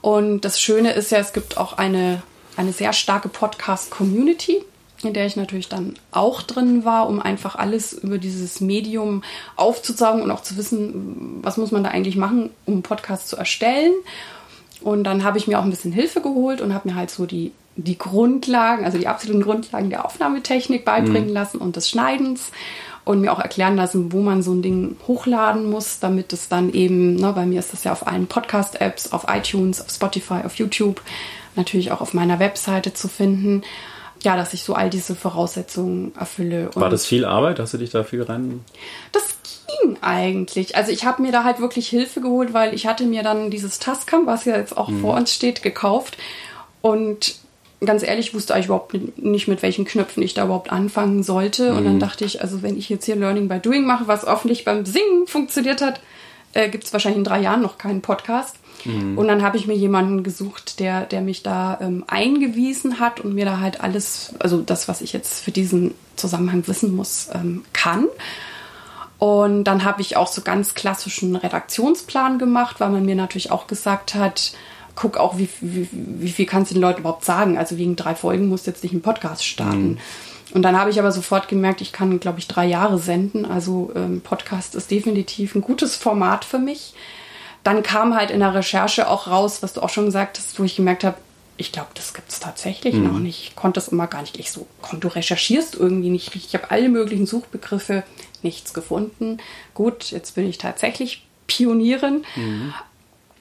[0.00, 2.22] Und das Schöne ist ja, es gibt auch eine
[2.56, 4.64] eine sehr starke Podcast-Community,
[5.02, 9.22] in der ich natürlich dann auch drin war, um einfach alles über dieses Medium
[9.56, 13.36] aufzuzaugen und auch zu wissen, was muss man da eigentlich machen, um einen Podcast zu
[13.36, 13.92] erstellen.
[14.80, 17.26] Und dann habe ich mir auch ein bisschen Hilfe geholt und habe mir halt so
[17.26, 21.34] die, die Grundlagen, also die absoluten Grundlagen der Aufnahmetechnik beibringen mhm.
[21.34, 22.50] lassen und des Schneidens
[23.04, 26.72] und mir auch erklären lassen, wo man so ein Ding hochladen muss, damit es dann
[26.72, 30.54] eben, ne, bei mir ist das ja auf allen Podcast-Apps, auf iTunes, auf Spotify, auf
[30.54, 31.00] YouTube,
[31.56, 33.62] natürlich auch auf meiner Webseite zu finden.
[34.22, 36.70] Ja, dass ich so all diese Voraussetzungen erfülle.
[36.74, 37.58] War das viel Arbeit?
[37.58, 38.64] Hast du dich da viel rein?
[39.10, 39.34] Das
[39.80, 40.76] ging eigentlich.
[40.76, 43.80] Also ich habe mir da halt wirklich Hilfe geholt, weil ich hatte mir dann dieses
[43.80, 45.00] Tascam, was ja jetzt auch mhm.
[45.00, 46.18] vor uns steht, gekauft.
[46.82, 47.34] Und
[47.84, 51.72] ganz ehrlich, wusste ich überhaupt nicht, mit welchen Knöpfen ich da überhaupt anfangen sollte.
[51.72, 51.78] Mhm.
[51.78, 52.00] Und dann mhm.
[52.00, 55.26] dachte ich, also wenn ich jetzt hier Learning by Doing mache, was offensichtlich beim Singen
[55.26, 56.00] funktioniert hat,
[56.52, 58.56] äh, gibt es wahrscheinlich in drei Jahren noch keinen Podcast.
[58.84, 59.18] Mhm.
[59.18, 63.34] Und dann habe ich mir jemanden gesucht, der, der mich da ähm, eingewiesen hat und
[63.34, 67.64] mir da halt alles, also das, was ich jetzt für diesen Zusammenhang wissen muss, ähm,
[67.72, 68.06] kann.
[69.18, 73.68] Und dann habe ich auch so ganz klassischen Redaktionsplan gemacht, weil man mir natürlich auch
[73.68, 74.52] gesagt hat,
[74.94, 77.56] guck auch, wie, wie, wie viel kannst du den Leuten überhaupt sagen.
[77.56, 79.90] Also wegen drei Folgen musst du jetzt nicht einen Podcast starten.
[79.90, 79.98] Mhm.
[80.54, 83.44] Und dann habe ich aber sofort gemerkt, ich kann, glaube ich, drei Jahre senden.
[83.44, 86.92] Also ähm, Podcast ist definitiv ein gutes Format für mich
[87.64, 90.64] dann kam halt in der Recherche auch raus, was du auch schon gesagt hast, wo
[90.64, 91.16] ich gemerkt habe,
[91.56, 93.04] ich glaube, das gibt es tatsächlich mhm.
[93.04, 93.48] noch nicht.
[93.48, 94.38] Ich konnte es immer gar nicht.
[94.38, 96.54] Ich so, komm, du recherchierst irgendwie nicht richtig.
[96.54, 98.02] Ich habe alle möglichen Suchbegriffe,
[98.42, 99.38] nichts gefunden.
[99.74, 102.24] Gut, jetzt bin ich tatsächlich Pionierin.
[102.36, 102.74] Mhm.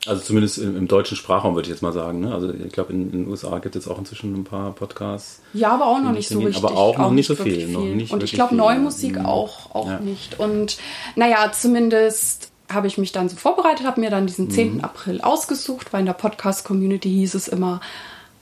[0.07, 2.21] Also zumindest im, im, deutschen Sprachraum würde ich jetzt mal sagen.
[2.21, 2.33] Ne?
[2.33, 5.41] Also ich glaube, in, in, den USA gibt es auch inzwischen ein paar Podcasts.
[5.53, 6.57] Ja, aber auch noch nicht so richtig.
[6.57, 7.53] Aber auch, auch noch nicht so viel.
[7.53, 7.67] viel.
[7.67, 9.25] Noch nicht Und ich glaube, Neumusik mhm.
[9.27, 9.99] auch, auch ja.
[9.99, 10.39] nicht.
[10.39, 10.77] Und
[11.15, 14.75] naja, zumindest habe ich mich dann so vorbereitet, habe mir dann diesen 10.
[14.75, 14.81] Mhm.
[14.81, 17.81] April ausgesucht, weil in der Podcast-Community hieß es immer,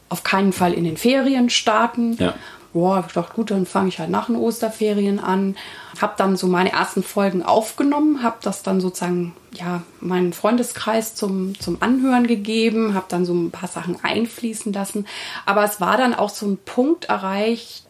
[0.10, 2.18] auf keinen Fall in den Ferien starten.
[2.18, 2.34] Ja.
[2.72, 5.56] Boah, ich dachte, gut, dann fange ich halt nach den Osterferien an.
[6.00, 11.60] Habe dann so meine ersten Folgen aufgenommen, habe das dann sozusagen, ja, meinen Freundeskreis zum,
[11.60, 15.08] zum Anhören gegeben, habe dann so ein paar Sachen einfließen lassen.
[15.48, 17.86] Aber es war dann auch so ein Punkt erreicht,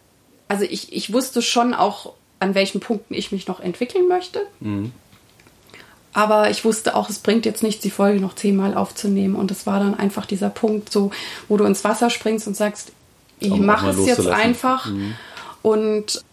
[0.49, 4.41] also ich, ich wusste schon auch, an welchen Punkten ich mich noch entwickeln möchte.
[4.59, 4.91] Mhm.
[6.13, 9.35] Aber ich wusste auch, es bringt jetzt nichts, die Folge noch zehnmal aufzunehmen.
[9.35, 11.11] Und es war dann einfach dieser Punkt, so,
[11.47, 12.91] wo du ins Wasser springst und sagst,
[13.39, 14.87] ich mache es jetzt einfach.
[14.87, 15.15] Mhm.
[15.61, 16.23] Und,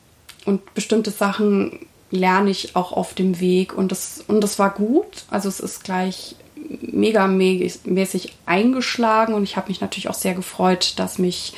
[0.45, 3.77] und bestimmte Sachen lerne ich auch auf dem Weg.
[3.77, 5.25] Und das, und das war gut.
[5.31, 6.37] Also es ist gleich
[6.81, 9.35] mega mäßig eingeschlagen.
[9.35, 11.53] Und ich habe mich natürlich auch sehr gefreut, dass mich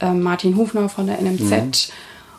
[0.00, 1.92] äh, Martin Hufner von der NMZ mhm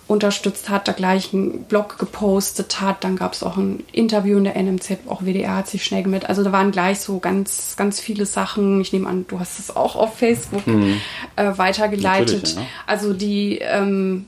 [0.09, 3.03] unterstützt hat, da gleich einen Blog gepostet hat.
[3.03, 6.29] Dann gab es auch ein Interview in der NMZ, auch WDR hat sich schnell gemeldet.
[6.29, 8.81] Also da waren gleich so ganz, ganz viele Sachen.
[8.81, 10.99] Ich nehme an, du hast es auch auf Facebook mhm.
[11.35, 12.55] äh, weitergeleitet.
[12.55, 12.61] Ja.
[12.87, 14.25] Also die, ähm,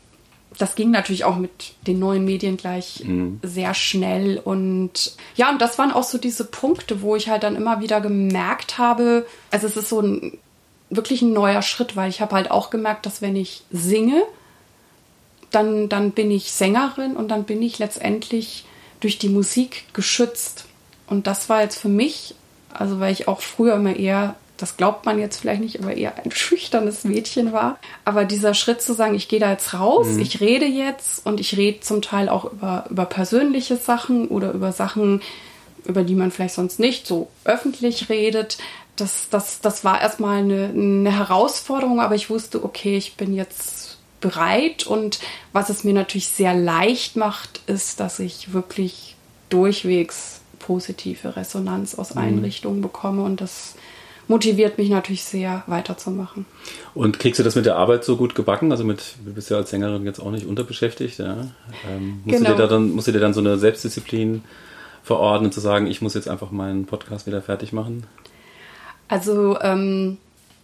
[0.60, 3.40] das ging natürlich auch mit den neuen Medien gleich mhm.
[3.42, 4.38] sehr schnell.
[4.38, 8.02] Und ja, und das waren auch so diese Punkte, wo ich halt dann immer wieder
[8.02, 10.38] gemerkt habe, also es ist so ein
[10.92, 14.22] wirklich ein neuer Schritt, weil ich habe halt auch gemerkt, dass wenn ich singe,
[15.52, 18.66] dann, dann bin ich Sängerin und dann bin ich letztendlich
[19.02, 20.66] durch die Musik geschützt.
[21.08, 22.36] Und das war jetzt für mich,
[22.74, 26.18] also weil ich auch früher immer eher, das glaubt man jetzt vielleicht nicht, aber eher
[26.24, 27.78] ein schüchternes Mädchen war.
[28.06, 30.20] Aber dieser Schritt zu sagen, ich gehe da jetzt raus, mhm.
[30.20, 34.72] ich rede jetzt und ich rede zum Teil auch über, über persönliche Sachen oder über
[34.72, 35.22] Sachen,
[35.84, 38.58] über die man vielleicht sonst nicht so öffentlich redet.
[38.96, 43.91] Das, das, das war erstmal eine, eine Herausforderung, aber ich wusste, okay, ich bin jetzt
[44.22, 45.20] bereit und
[45.52, 49.16] was es mir natürlich sehr leicht macht, ist, dass ich wirklich
[49.50, 52.82] durchwegs positive Resonanz aus allen mhm.
[52.82, 53.76] Bekomme und das
[54.28, 56.46] motiviert mich natürlich sehr, weiterzumachen.
[56.94, 58.72] Und kriegst du das mit der Arbeit so gut gebacken?
[58.72, 61.48] Also mit, du bist ja als Sängerin jetzt auch nicht unterbeschäftigt, ja?
[61.90, 62.52] Ähm, musst, genau.
[62.52, 64.44] du dir da dann, musst du dir dann so eine Selbstdisziplin
[65.04, 68.06] verordnen, zu sagen, ich muss jetzt einfach meinen Podcast wieder fertig machen?
[69.10, 70.18] Also, ähm,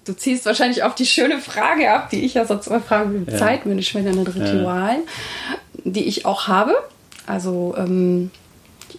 [0.08, 3.38] du ziehst wahrscheinlich auch die schöne Frage ab, die ich ja sonst immer frage ja.
[3.38, 5.82] Zeitmanagement und Ritual, ja.
[5.84, 6.76] die ich auch habe.
[7.26, 8.32] Also, ähm,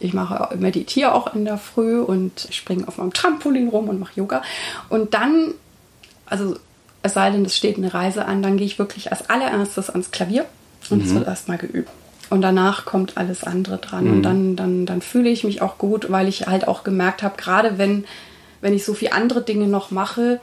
[0.01, 4.13] ich mache, meditiere auch in der Früh und springe auf meinem Trampolin rum und mache
[4.17, 4.43] Yoga.
[4.89, 5.55] Und dann,
[6.27, 6.57] also
[7.03, 10.11] es sei denn, es steht eine Reise an, dann gehe ich wirklich als allererstes ans
[10.11, 10.45] Klavier
[10.91, 11.17] und es mhm.
[11.17, 11.91] wird erstmal geübt.
[12.31, 14.05] Und danach kommt alles andere dran.
[14.05, 14.13] Mhm.
[14.13, 17.37] Und dann, dann, dann fühle ich mich auch gut, weil ich halt auch gemerkt habe,
[17.37, 18.05] gerade wenn,
[18.61, 20.41] wenn ich so viele andere Dinge noch mache,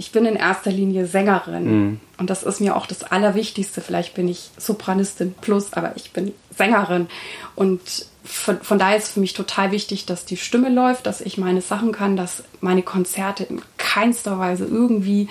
[0.00, 1.64] ich bin in erster Linie Sängerin.
[1.64, 2.00] Mhm.
[2.18, 3.80] Und das ist mir auch das Allerwichtigste.
[3.80, 7.06] Vielleicht bin ich Sopranistin plus, aber ich bin Sängerin.
[7.54, 7.80] Und
[8.24, 11.60] von, von daher ist für mich total wichtig, dass die Stimme läuft, dass ich meine
[11.60, 15.28] Sachen kann, dass meine Konzerte in keinster Weise irgendwie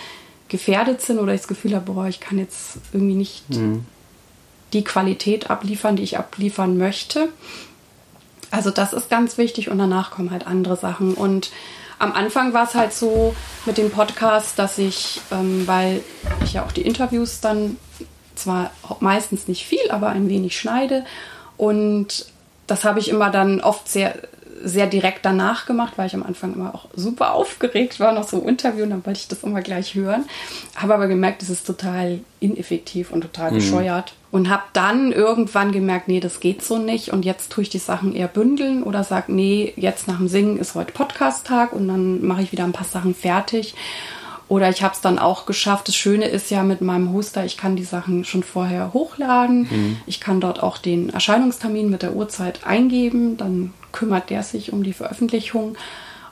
[0.48, 3.86] gefährdet sind oder ich das Gefühl habe, boah, ich kann jetzt irgendwie nicht mhm
[4.74, 7.30] die Qualität abliefern, die ich abliefern möchte.
[8.52, 11.14] Also das ist ganz wichtig und danach kommen halt andere Sachen.
[11.14, 11.52] Und
[12.00, 13.36] am Anfang war es halt so
[13.66, 16.02] mit dem Podcast, dass ich, ähm, weil
[16.44, 17.78] ich ja auch die Interviews dann
[18.36, 18.72] zwar
[19.02, 21.06] meistens nicht viel, aber ein wenig schneide.
[21.58, 22.26] Und
[22.68, 24.16] das habe ich immer dann oft sehr
[24.62, 28.40] sehr direkt danach gemacht, weil ich am Anfang immer auch super aufgeregt war, noch so
[28.40, 30.26] im Interview und dann wollte ich das immer gleich hören.
[30.76, 33.56] Habe aber gemerkt, es ist total ineffektiv und total mhm.
[34.32, 37.80] Und habe dann irgendwann gemerkt, nee, das geht so nicht und jetzt tue ich die
[37.80, 42.24] Sachen eher bündeln oder sage, nee, jetzt nach dem Singen ist heute Podcast-Tag und dann
[42.24, 43.74] mache ich wieder ein paar Sachen fertig.
[44.50, 45.88] Oder ich habe es dann auch geschafft.
[45.88, 49.68] Das Schöne ist ja mit meinem Hoster, ich kann die Sachen schon vorher hochladen.
[49.70, 49.98] Mhm.
[50.08, 53.38] Ich kann dort auch den Erscheinungstermin mit der Uhrzeit eingeben.
[53.38, 55.78] Dann kümmert der sich um die Veröffentlichung.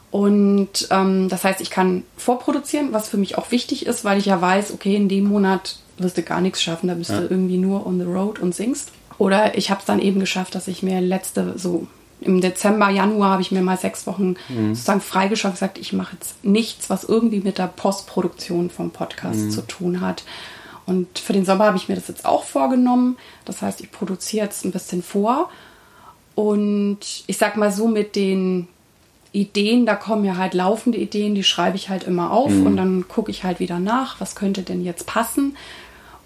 [0.09, 4.25] Und ähm, das heißt, ich kann vorproduzieren, was für mich auch wichtig ist, weil ich
[4.25, 7.19] ja weiß, okay, in dem Monat wirst du gar nichts schaffen, da bist ja.
[7.19, 8.91] du irgendwie nur on the road und singst.
[9.17, 11.87] Oder ich habe es dann eben geschafft, dass ich mir letzte, so
[12.21, 14.73] im Dezember, Januar habe ich mir mal sechs Wochen mhm.
[14.73, 19.51] sozusagen freigeschaut gesagt, ich mache jetzt nichts, was irgendwie mit der Postproduktion vom Podcast mhm.
[19.51, 20.23] zu tun hat.
[20.85, 23.17] Und für den Sommer habe ich mir das jetzt auch vorgenommen.
[23.45, 25.49] Das heißt, ich produziere jetzt ein bisschen vor
[26.33, 28.67] und ich sag mal so mit den
[29.33, 32.65] Ideen, da kommen ja halt laufende Ideen, die schreibe ich halt immer auf mhm.
[32.65, 35.57] und dann gucke ich halt wieder nach, was könnte denn jetzt passen.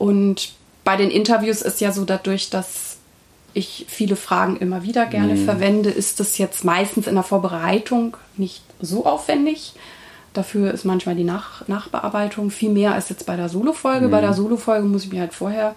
[0.01, 2.97] Und bei den Interviews ist ja so dadurch, dass
[3.53, 5.45] ich viele Fragen immer wieder gerne mhm.
[5.45, 9.73] verwende, ist das jetzt meistens in der Vorbereitung nicht so aufwendig.
[10.33, 14.07] Dafür ist manchmal die Nach Nachbearbeitung viel mehr als jetzt bei der Solo-Folge.
[14.07, 14.11] Mhm.
[14.11, 15.75] Bei der Solo-Folge muss ich mir halt vorher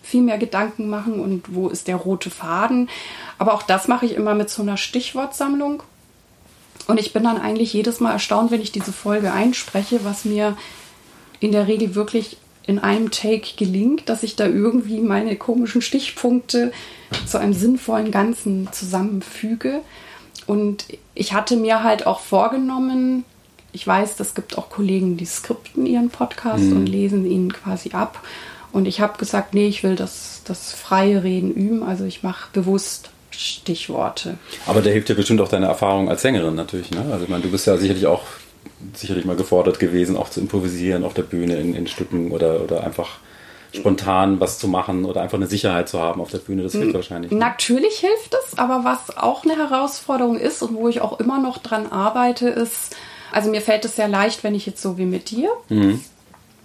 [0.00, 2.88] viel mehr Gedanken machen und wo ist der rote Faden.
[3.36, 5.82] Aber auch das mache ich immer mit so einer Stichwortsammlung.
[6.86, 10.56] Und ich bin dann eigentlich jedes Mal erstaunt, wenn ich diese Folge einspreche, was mir
[11.40, 12.36] in der Regel wirklich
[12.70, 16.72] in einem Take gelingt, dass ich da irgendwie meine komischen Stichpunkte
[17.26, 19.80] zu einem sinnvollen Ganzen zusammenfüge.
[20.46, 23.24] Und ich hatte mir halt auch vorgenommen,
[23.72, 26.76] ich weiß, es gibt auch Kollegen, die skripten ihren Podcast mhm.
[26.76, 28.22] und lesen ihn quasi ab.
[28.72, 31.82] Und ich habe gesagt, nee, ich will das, das freie Reden üben.
[31.82, 34.38] Also ich mache bewusst Stichworte.
[34.66, 36.92] Aber da hilft dir bestimmt auch deine Erfahrung als Sängerin natürlich.
[36.92, 37.04] Ne?
[37.10, 38.22] Also ich meine, du bist ja sicherlich auch
[38.94, 42.84] sicherlich mal gefordert gewesen, auch zu improvisieren auf der Bühne in, in Stücken oder, oder
[42.84, 43.18] einfach
[43.72, 46.62] spontan was zu machen oder einfach eine Sicherheit zu haben auf der Bühne.
[46.62, 47.30] Das hilft wahrscheinlich.
[47.30, 47.38] Ne?
[47.38, 51.58] Natürlich hilft es, aber was auch eine Herausforderung ist und wo ich auch immer noch
[51.58, 52.96] dran arbeite, ist,
[53.30, 56.00] also mir fällt es sehr leicht, wenn ich jetzt so wie mit dir mhm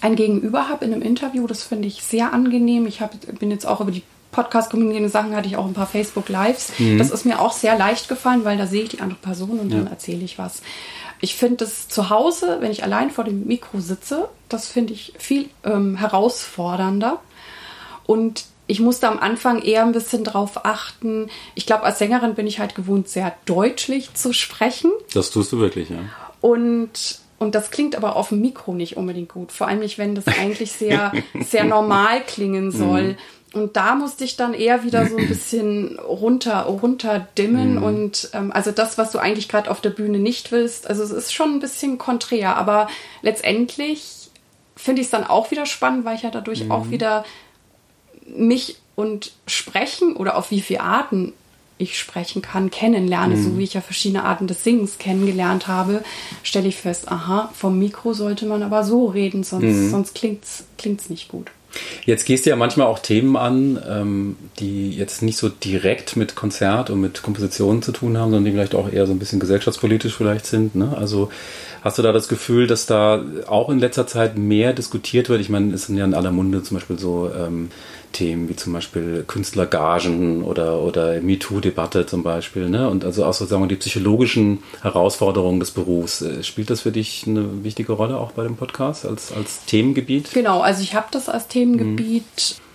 [0.01, 1.47] ein Gegenüber habe in einem Interview.
[1.47, 2.85] Das finde ich sehr angenehm.
[2.85, 6.73] Ich hab, bin jetzt auch über die Podcast-Community Sachen hatte ich auch ein paar Facebook-Lives.
[6.77, 6.97] Mhm.
[6.97, 9.71] Das ist mir auch sehr leicht gefallen, weil da sehe ich die andere Person und
[9.71, 9.77] ja.
[9.77, 10.61] dann erzähle ich was.
[11.21, 15.13] Ich finde es zu Hause, wenn ich allein vor dem Mikro sitze, das finde ich
[15.17, 17.19] viel ähm, herausfordernder.
[18.05, 21.29] Und ich musste am Anfang eher ein bisschen drauf achten.
[21.53, 24.91] Ich glaube, als Sängerin bin ich halt gewohnt, sehr deutlich zu sprechen.
[25.13, 25.99] Das tust du wirklich, ja.
[26.41, 29.51] Und und das klingt aber auf dem Mikro nicht unbedingt gut.
[29.51, 31.11] Vor allem nicht, wenn das eigentlich sehr,
[31.41, 33.17] sehr normal klingen soll.
[33.55, 33.61] Mhm.
[33.61, 37.83] und da musste ich dann eher wieder so ein bisschen runter, runterdimmen Mhm.
[37.83, 41.11] und ähm, also das, was du eigentlich gerade auf der Bühne nicht willst, also es
[41.11, 42.87] ist schon ein bisschen konträr, aber
[43.21, 44.29] letztendlich
[44.75, 47.23] finde ich es dann auch wieder spannend, weil ich ja dadurch auch wieder
[48.27, 51.33] mich und sprechen oder auf wie viele Arten
[51.77, 56.03] ich sprechen kann, kennenlerne, so wie ich ja verschiedene Arten des Singens kennengelernt habe,
[56.41, 61.09] stelle ich fest, aha, vom Mikro sollte man aber so reden, sonst, sonst klingt's, klingt's
[61.09, 61.51] nicht gut.
[62.05, 66.35] Jetzt gehst du ja manchmal auch Themen an, ähm, die jetzt nicht so direkt mit
[66.35, 69.39] Konzert und mit Kompositionen zu tun haben, sondern die vielleicht auch eher so ein bisschen
[69.39, 70.75] gesellschaftspolitisch vielleicht sind.
[70.75, 70.95] Ne?
[70.97, 71.29] Also
[71.83, 75.41] hast du da das Gefühl, dass da auch in letzter Zeit mehr diskutiert wird?
[75.41, 77.69] Ich meine, es sind ja in aller Munde zum Beispiel so ähm,
[78.15, 82.69] Themen wie zum Beispiel Künstlergagen oder, oder MeToo-Debatte zum Beispiel.
[82.69, 82.89] Ne?
[82.89, 86.21] Und also auch so sagen wir, die psychologischen Herausforderungen des Berufs.
[86.21, 90.31] Äh, Spielt das für dich eine wichtige Rolle auch bei dem Podcast als, als Themengebiet?
[90.33, 92.23] Genau, also ich habe das als Themengebiet.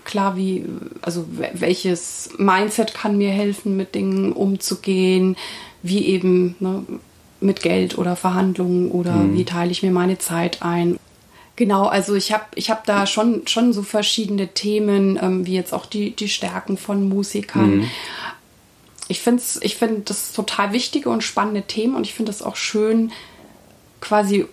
[0.05, 0.65] Klar, wie,
[1.03, 5.37] also we- welches Mindset kann mir helfen, mit Dingen umzugehen,
[5.83, 6.85] wie eben ne,
[7.41, 10.99] mit Geld oder Verhandlungen oder wie teile ich mir meine Zeit ein.
[11.61, 15.75] Genau, also ich habe ich hab da schon, schon so verschiedene Themen, ähm, wie jetzt
[15.75, 17.83] auch die, die Stärken von Musikern.
[19.09, 22.57] Ich finde ich find das total wichtige und spannende Themen und ich finde es auch
[22.57, 23.13] schön,
[24.01, 24.47] quasi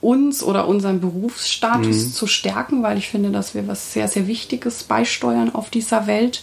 [0.00, 4.82] uns oder unseren Berufsstatus zu stärken, weil ich finde, dass wir was sehr, sehr Wichtiges
[4.82, 6.42] beisteuern auf dieser Welt.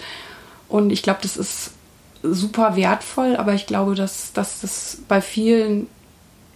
[0.70, 1.72] Und ich glaube, das ist
[2.24, 5.88] super wertvoll, aber ich glaube, dass, dass das bei vielen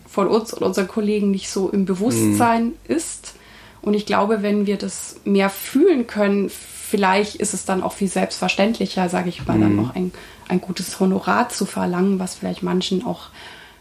[0.10, 3.34] von uns und unseren Kollegen nicht so im Bewusstsein ist.
[3.82, 8.08] Und ich glaube, wenn wir das mehr fühlen können, vielleicht ist es dann auch viel
[8.08, 10.12] selbstverständlicher, sage ich mal, dann auch ein,
[10.48, 13.30] ein gutes Honorar zu verlangen, was vielleicht manchen auch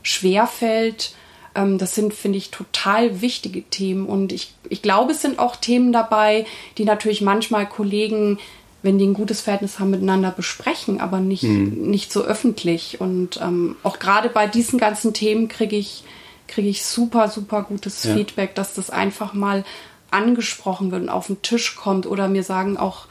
[0.03, 1.15] schwer fällt.
[1.55, 4.07] Ähm, das sind, finde ich, total wichtige Themen.
[4.07, 6.47] Und ich, ich glaube, es sind auch Themen dabei,
[6.77, 8.39] die natürlich manchmal Kollegen,
[8.83, 13.01] wenn die ein gutes Verhältnis haben, miteinander besprechen, aber nicht, nicht so öffentlich.
[13.01, 16.05] Und ähm, auch gerade bei diesen ganzen Themen kriege ich,
[16.49, 18.15] kriege ich super, super gutes Ja.
[18.15, 19.65] Feedback, dass das einfach mal
[20.11, 22.07] angesprochen wird und auf den Tisch kommt.
[22.07, 23.07] Oder mir sagen auch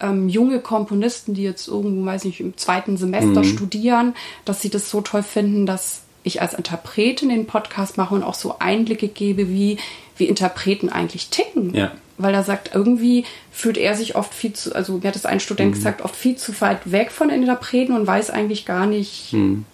[0.00, 3.44] ähm, junge Komponisten, die jetzt irgendwo, weiß nicht, im zweiten Semester Mhm.
[3.44, 4.14] studieren,
[4.44, 8.34] dass sie das so toll finden, dass ich als Interpretin den Podcast mache und auch
[8.34, 9.78] so Einblicke gebe, wie,
[10.16, 11.74] wie Interpreten eigentlich ticken.
[11.74, 11.92] Ja.
[12.16, 15.40] Weil er sagt, irgendwie fühlt er sich oft viel zu, also mir hat das ein
[15.40, 15.74] Student Mhm.
[15.74, 19.64] gesagt, oft viel zu weit weg von Interpreten und weiß eigentlich gar nicht, Mhm.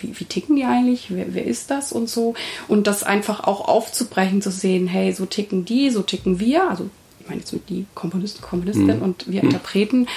[0.00, 2.34] Wie, wie ticken die eigentlich, wer, wer ist das und so.
[2.68, 6.88] Und das einfach auch aufzubrechen, zu sehen, hey, so ticken die, so ticken wir, also
[7.20, 10.08] ich meine jetzt mit die Komponisten, Komponistin und wir Interpreten.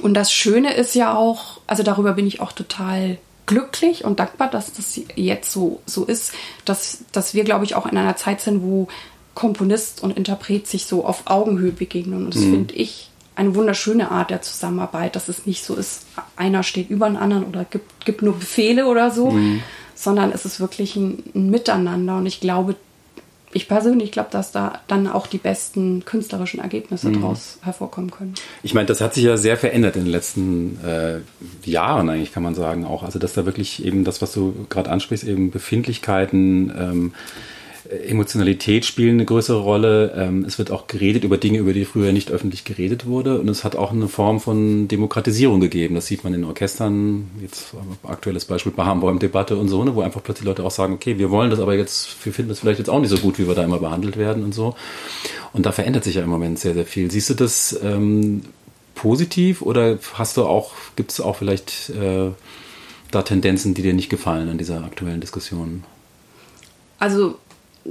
[0.00, 4.50] Und das Schöne ist ja auch, also darüber bin ich auch total glücklich und dankbar,
[4.50, 6.32] dass das jetzt so, so ist,
[6.64, 8.88] dass, dass wir, glaube ich, auch in einer Zeit sind, wo
[9.34, 12.26] Komponist und Interpret sich so auf Augenhöhe begegnen.
[12.26, 13.07] Und das finde ich
[13.38, 17.44] eine wunderschöne Art der Zusammenarbeit, dass es nicht so ist, einer steht über den anderen
[17.44, 19.32] oder gibt, gibt nur Befehle oder so,
[19.94, 22.16] sondern es ist wirklich ein, ein Miteinander.
[22.16, 22.74] Und ich glaube,
[23.52, 28.34] ich persönlich glaube, dass da dann auch die besten künstlerischen Ergebnisse draus hervorkommen können.
[28.62, 31.20] Ich meine, das hat sich ja sehr verändert in den letzten äh,
[31.64, 33.04] Jahren eigentlich, kann man sagen auch.
[33.04, 37.14] Also, dass da wirklich eben das, was du gerade ansprichst, eben Befindlichkeiten, ähm,
[37.90, 40.12] Emotionalität spielen eine größere Rolle.
[40.16, 43.40] Ähm, es wird auch geredet über Dinge, über die früher nicht öffentlich geredet wurde.
[43.40, 45.94] Und es hat auch eine Form von Demokratisierung gegeben.
[45.94, 50.46] Das sieht man in Orchestern, jetzt aktuelles Beispiel Bahambaum-Debatte und so, ne, wo einfach plötzlich
[50.46, 53.00] Leute auch sagen, okay, wir wollen das aber jetzt, wir finden das vielleicht jetzt auch
[53.00, 54.74] nicht so gut, wie wir da immer behandelt werden und so.
[55.52, 57.10] Und da verändert sich ja im Moment sehr, sehr viel.
[57.10, 58.42] Siehst du das ähm,
[58.94, 62.30] positiv oder hast du auch, gibt es auch vielleicht äh,
[63.10, 65.84] da Tendenzen, die dir nicht gefallen an dieser aktuellen Diskussion?
[66.98, 67.38] Also,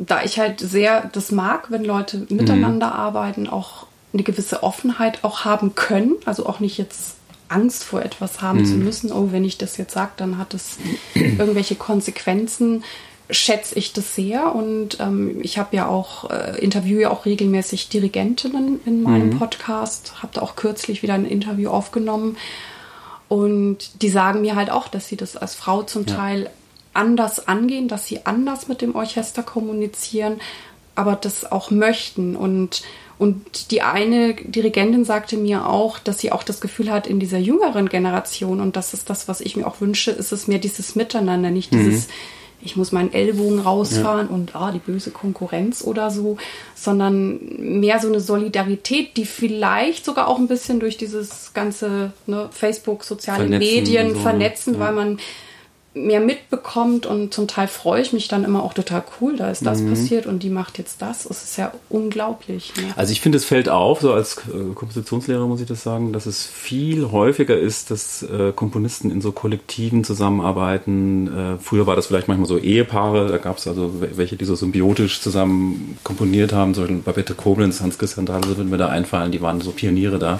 [0.06, 5.46] da ich halt sehr das mag, wenn Leute miteinander arbeiten, auch eine gewisse Offenheit auch
[5.46, 7.16] haben können, also auch nicht jetzt
[7.50, 10.78] Angst vor etwas haben zu müssen, oh, wenn ich das jetzt sage, dann hat es
[11.14, 12.84] irgendwelche Konsequenzen,
[13.30, 14.54] schätze ich das sehr.
[14.54, 20.22] Und ähm, ich habe ja auch, äh, interviewe ja auch regelmäßig Dirigentinnen in meinem Podcast,
[20.22, 22.38] habe da auch kürzlich wieder ein Interview aufgenommen.
[23.30, 26.50] Und die sagen mir halt auch, dass sie das als Frau zum Teil
[26.98, 30.42] anders angehen, dass sie anders mit dem Orchester kommunizieren,
[30.96, 32.36] aber das auch möchten.
[32.36, 32.82] Und,
[33.18, 37.38] und die eine Dirigentin sagte mir auch, dass sie auch das Gefühl hat, in dieser
[37.38, 40.96] jüngeren Generation, und das ist das, was ich mir auch wünsche, ist es mehr dieses
[40.96, 42.08] Miteinander, nicht dieses,
[42.60, 46.38] ich muss meinen Ellbogen rausfahren und ah, die böse Konkurrenz oder so,
[46.76, 47.40] sondern
[47.80, 53.04] mehr so eine Solidarität, die vielleicht sogar auch ein bisschen durch dieses ganze ne, Facebook,
[53.04, 54.22] soziale Vernetzen Medien so, ne?
[54.22, 54.80] vernetzen, Ja.
[54.80, 55.20] weil man
[56.06, 59.66] mehr mitbekommt und zum Teil freue ich mich dann immer auch total cool, da ist
[59.66, 59.90] das mhm.
[59.90, 61.26] passiert und die macht jetzt das.
[61.26, 62.74] Es ist ja unglaublich.
[62.78, 62.94] Ne?
[62.96, 66.26] Also ich finde, es fällt auf, so als äh, Kompositionslehrer muss ich das sagen, dass
[66.26, 71.28] es viel häufiger ist, dass äh, Komponisten in so Kollektiven zusammenarbeiten.
[71.28, 74.56] Äh, früher war das vielleicht manchmal so Ehepaare, da gab es also welche, die so
[74.56, 79.42] symbiotisch zusammen komponiert haben, zum Beispiel Babette Koblenz, Hans-Christian Dahle würden mir da einfallen, die
[79.42, 80.40] waren so Pioniere da.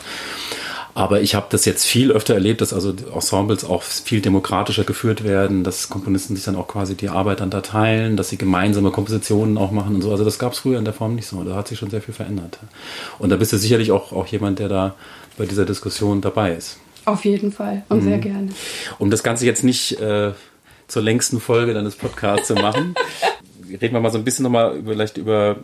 [0.98, 5.24] Aber ich habe das jetzt viel öfter erlebt, dass also Ensembles auch viel demokratischer geführt
[5.24, 8.90] werden, dass Komponisten sich dann auch quasi die Arbeit dann da teilen, dass sie gemeinsame
[8.90, 10.10] Kompositionen auch machen und so.
[10.10, 11.44] Also das gab es früher in der Form nicht so.
[11.44, 12.58] Da hat sich schon sehr viel verändert.
[13.20, 14.96] Und da bist du sicherlich auch, auch jemand, der da
[15.38, 16.80] bei dieser Diskussion dabei ist.
[17.06, 18.04] Auf jeden Fall und mhm.
[18.04, 18.50] sehr gerne.
[18.98, 20.32] Um das Ganze jetzt nicht äh,
[20.88, 22.96] zur längsten Folge deines Podcasts zu machen,
[23.70, 25.58] reden wir mal so ein bisschen nochmal vielleicht über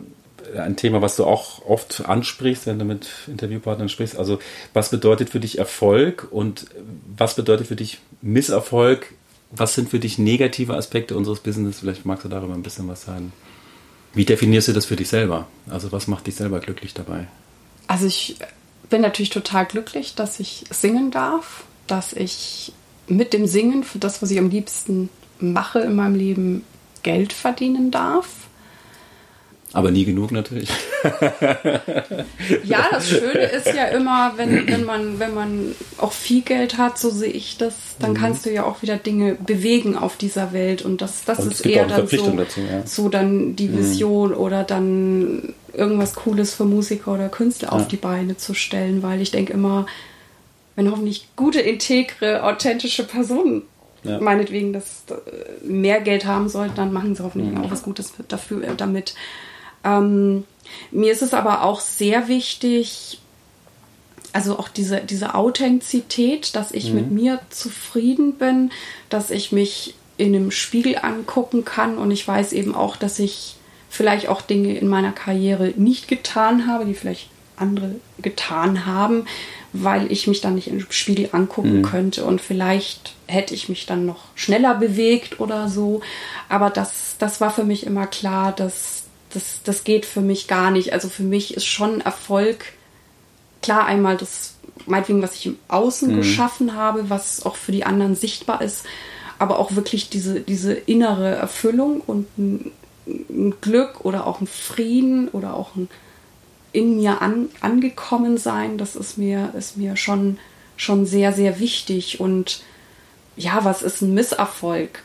[0.56, 4.16] ein Thema, was du auch oft ansprichst, wenn du mit Interviewpartnern sprichst.
[4.16, 4.38] Also,
[4.72, 6.66] was bedeutet für dich Erfolg und
[7.16, 9.14] was bedeutet für dich Misserfolg?
[9.50, 11.80] Was sind für dich negative Aspekte unseres Business?
[11.80, 13.32] Vielleicht magst du darüber ein bisschen was sagen.
[14.12, 15.46] Wie definierst du das für dich selber?
[15.68, 17.26] Also, was macht dich selber glücklich dabei?
[17.86, 18.36] Also, ich
[18.90, 22.72] bin natürlich total glücklich, dass ich singen darf, dass ich
[23.06, 26.64] mit dem Singen für das, was ich am liebsten mache in meinem Leben,
[27.02, 28.26] Geld verdienen darf
[29.74, 30.68] aber nie genug natürlich.
[32.64, 36.96] ja, das Schöne ist ja immer, wenn, wenn, man, wenn man auch viel Geld hat,
[36.96, 38.16] so sehe ich das, dann mhm.
[38.16, 40.82] kannst du ja auch wieder Dinge bewegen auf dieser Welt.
[40.82, 42.86] Und das, das und ist eher dann so, dazu, ja.
[42.86, 43.78] so dann die mhm.
[43.78, 44.36] Vision mhm.
[44.36, 47.74] oder dann irgendwas Cooles für Musiker oder Künstler ja.
[47.74, 49.86] auf die Beine zu stellen, weil ich denke immer,
[50.76, 53.62] wenn hoffentlich gute, integre, authentische Personen
[54.04, 54.20] ja.
[54.20, 57.64] meinetwegen das äh, mehr Geld haben sollten, dann machen sie hoffentlich mhm.
[57.64, 59.14] auch was Gutes dafür damit.
[59.84, 60.44] Ähm,
[60.90, 63.18] mir ist es aber auch sehr wichtig,
[64.32, 66.94] also auch diese, diese Authentizität, dass ich mhm.
[66.94, 68.70] mit mir zufrieden bin,
[69.08, 73.56] dass ich mich in einem Spiegel angucken kann und ich weiß eben auch, dass ich
[73.90, 79.26] vielleicht auch Dinge in meiner Karriere nicht getan habe, die vielleicht andere getan haben,
[79.72, 81.82] weil ich mich dann nicht im Spiegel angucken mhm.
[81.82, 86.00] könnte und vielleicht hätte ich mich dann noch schneller bewegt oder so.
[86.48, 89.04] Aber das, das war für mich immer klar, dass
[89.34, 90.92] das, das geht für mich gar nicht.
[90.92, 92.64] Also für mich ist schon Erfolg
[93.62, 94.54] klar einmal das,
[94.86, 96.16] meinetwegen, was ich im Außen mhm.
[96.16, 98.84] geschaffen habe, was auch für die anderen sichtbar ist,
[99.38, 102.72] aber auch wirklich diese, diese innere Erfüllung und ein,
[103.06, 105.88] ein Glück oder auch ein Frieden oder auch ein
[106.74, 110.38] in mir an, angekommen sein, das ist mir, ist mir schon,
[110.76, 112.18] schon sehr, sehr wichtig.
[112.18, 112.62] Und
[113.36, 115.04] ja, was ist ein Misserfolg?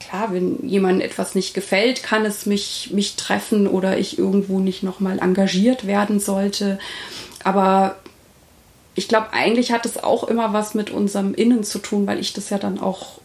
[0.00, 4.82] Klar, wenn jemandem etwas nicht gefällt, kann es mich, mich treffen oder ich irgendwo nicht
[4.82, 6.78] nochmal engagiert werden sollte.
[7.44, 7.96] Aber
[8.94, 12.32] ich glaube, eigentlich hat es auch immer was mit unserem Innen zu tun, weil ich
[12.32, 13.20] das ja dann auch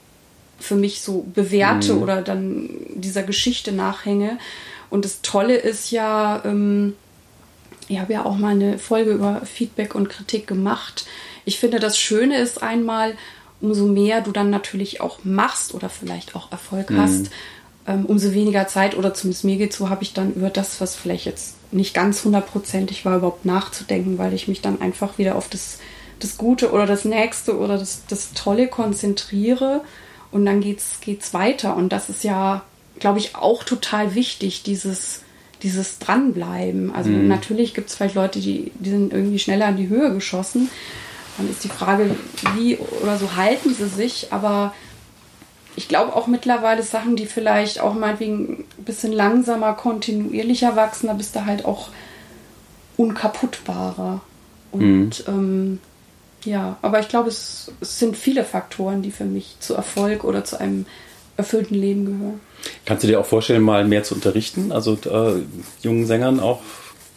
[0.59, 2.03] für mich so bewerte mhm.
[2.03, 4.38] oder dann dieser Geschichte nachhänge.
[4.89, 6.95] Und das Tolle ist ja, ähm,
[7.88, 11.05] ich habe ja auch mal eine Folge über Feedback und Kritik gemacht.
[11.43, 13.15] Ich finde, das Schöne ist einmal,
[13.62, 17.01] umso mehr du dann natürlich auch machst oder vielleicht auch Erfolg mhm.
[17.01, 17.32] hast,
[17.88, 20.95] ähm, umso weniger Zeit oder zumindest mir geht so, habe ich dann über das, was
[20.95, 25.49] vielleicht jetzt nicht ganz hundertprozentig war, überhaupt nachzudenken, weil ich mich dann einfach wieder auf
[25.49, 25.80] das,
[26.20, 29.82] das Gute oder das Nächste oder das, das Tolle konzentriere
[30.32, 31.76] und dann geht's, geht's weiter.
[31.76, 32.64] Und das ist ja,
[32.99, 35.22] glaube ich, auch total wichtig, dieses,
[35.64, 36.93] dieses Dranbleiben.
[36.93, 37.28] Also mhm.
[37.28, 40.70] natürlich gibt es vielleicht Leute, die, die sind irgendwie schneller in die Höhe geschossen.
[41.38, 42.16] Dann ist die Frage,
[42.56, 44.74] wie oder so halten sie sich, aber
[45.76, 51.14] ich glaube auch mittlerweile Sachen, die vielleicht auch meinetwegen ein bisschen langsamer, kontinuierlicher wachsen, da
[51.14, 51.90] bist du halt auch
[52.98, 54.22] unkaputtbarer.
[54.72, 55.34] Und mhm.
[55.34, 55.80] ähm,
[56.46, 60.46] ja, aber ich glaube, es, es, sind viele Faktoren, die für mich zu Erfolg oder
[60.46, 60.86] zu einem
[61.38, 62.40] erfüllten Leben gehören.
[62.86, 64.72] Kannst du dir auch vorstellen, mal mehr zu unterrichten?
[64.72, 65.42] Also äh,
[65.82, 66.62] jungen Sängern auch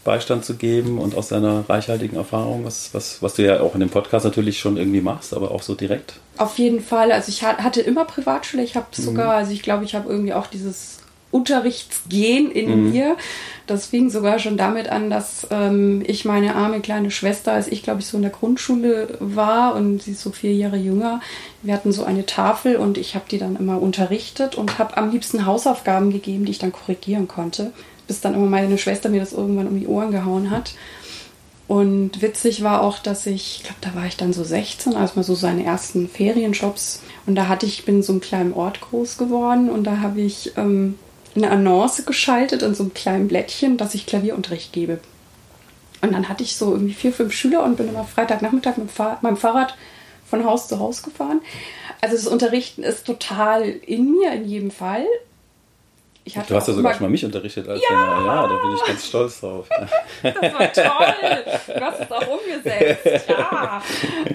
[0.08, 3.80] Beistand zu geben und aus deiner reichhaltigen Erfahrung, was, was, was du ja auch in
[3.80, 6.14] dem Podcast natürlich schon irgendwie machst, aber auch so direkt?
[6.38, 7.12] Auf jeden Fall.
[7.12, 8.62] Also ich hatte immer Privatschule.
[8.62, 9.38] Ich habe sogar, mhm.
[9.40, 11.00] also ich glaube, ich habe irgendwie auch dieses
[11.30, 12.90] Unterrichtsgehen in mhm.
[12.90, 13.16] mir.
[13.66, 17.82] Das fing sogar schon damit an, dass ähm, ich meine arme kleine Schwester, als ich
[17.82, 21.20] glaube ich so in der Grundschule war und sie ist so vier Jahre jünger,
[21.62, 25.10] wir hatten so eine Tafel und ich habe die dann immer unterrichtet und habe am
[25.10, 27.72] liebsten Hausaufgaben gegeben, die ich dann korrigieren konnte
[28.08, 30.74] bis dann immer meine Schwester mir das irgendwann um die Ohren gehauen hat.
[31.68, 35.14] Und witzig war auch, dass ich, ich glaube, da war ich dann so 16, als
[35.14, 37.02] mal so seine ersten Ferienjobs.
[37.26, 40.22] Und da hatte ich, bin in so einem kleinen Ort groß geworden und da habe
[40.22, 40.98] ich ähm,
[41.36, 44.98] eine Annonce geschaltet in so einem kleinen Blättchen, dass ich Klavierunterricht gebe.
[46.00, 48.90] Und dann hatte ich so irgendwie vier, fünf Schüler und bin immer Freitagnachmittag mit
[49.22, 49.76] meinem Fahrrad
[50.24, 51.40] von Haus zu Haus gefahren.
[52.00, 55.04] Also das Unterrichten ist total in mir in jedem Fall.
[56.34, 57.88] Du hast ja sogar schon mal mich unterrichtet als ja.
[57.88, 58.26] Sänger.
[58.26, 59.68] Ja, da bin ich ganz stolz drauf.
[60.22, 61.44] das war toll.
[61.66, 63.28] Du hast es auch umgesetzt.
[63.28, 63.82] Ja.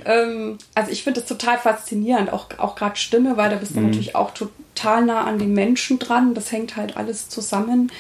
[0.05, 3.79] Ähm, also ich finde es total faszinierend, auch, auch gerade Stimme, weil da bist du
[3.79, 3.87] mhm.
[3.87, 6.33] natürlich auch total nah an den Menschen dran.
[6.33, 7.91] Das hängt halt alles zusammen.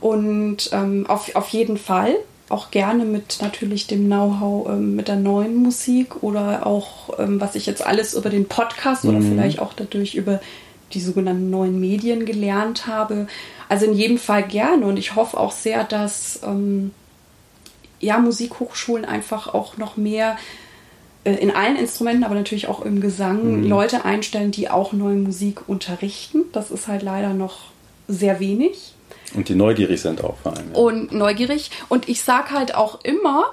[0.00, 2.16] Und ähm, auf, auf jeden Fall
[2.48, 7.54] auch gerne mit natürlich dem Know-how ähm, mit der neuen Musik oder auch, ähm, was
[7.54, 9.10] ich jetzt alles über den Podcast mhm.
[9.10, 10.40] oder vielleicht auch dadurch über
[10.92, 13.26] die sogenannten neuen Medien gelernt habe.
[13.68, 16.92] Also in jedem Fall gerne und ich hoffe auch sehr, dass ähm,
[18.00, 20.36] ja, Musikhochschulen einfach auch noch mehr
[21.24, 23.68] äh, in allen Instrumenten, aber natürlich auch im Gesang, mhm.
[23.68, 26.44] Leute einstellen, die auch neue Musik unterrichten.
[26.52, 27.64] Das ist halt leider noch
[28.06, 28.94] sehr wenig.
[29.34, 30.72] Und die neugierig sind auch vor allem.
[30.72, 30.78] Ja.
[30.78, 31.70] Und neugierig.
[31.88, 33.52] Und ich sage halt auch immer,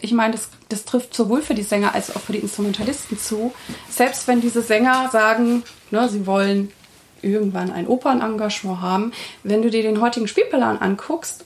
[0.00, 3.52] ich meine, das, das trifft sowohl für die Sänger als auch für die Instrumentalisten zu,
[3.88, 6.70] selbst wenn diese Sänger sagen, ne, sie wollen
[7.22, 9.12] irgendwann ein Opernengagement haben,
[9.42, 11.44] wenn du dir den heutigen Spielplan anguckst,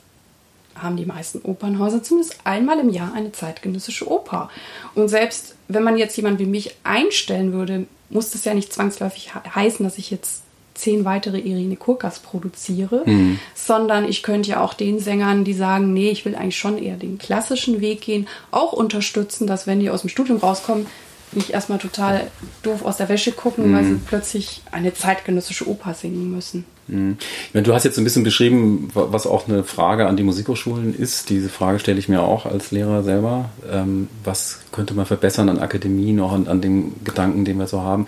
[0.74, 4.50] haben die meisten Opernhäuser zumindest einmal im Jahr eine zeitgenössische Oper.
[4.94, 9.32] Und selbst wenn man jetzt jemanden wie mich einstellen würde, muss das ja nicht zwangsläufig
[9.34, 10.42] heißen, dass ich jetzt
[10.74, 13.38] zehn weitere Irene Kurkas produziere, mhm.
[13.54, 16.96] sondern ich könnte ja auch den Sängern, die sagen, nee, ich will eigentlich schon eher
[16.96, 20.86] den klassischen Weg gehen, auch unterstützen, dass wenn die aus dem Studium rauskommen,
[21.32, 22.30] nicht erstmal total
[22.62, 23.76] doof aus der Wäsche gucken, mhm.
[23.76, 26.64] weil sie plötzlich eine zeitgenössische Oper singen müssen.
[26.88, 27.16] Mhm.
[27.48, 30.98] Ich meine, du hast jetzt ein bisschen beschrieben, was auch eine Frage an die Musikhochschulen
[30.98, 31.30] ist.
[31.30, 33.50] Diese Frage stelle ich mir auch als Lehrer selber.
[33.70, 37.82] Ähm, was könnte man verbessern an Akademien, auch an, an dem Gedanken, den wir so
[37.82, 38.06] haben?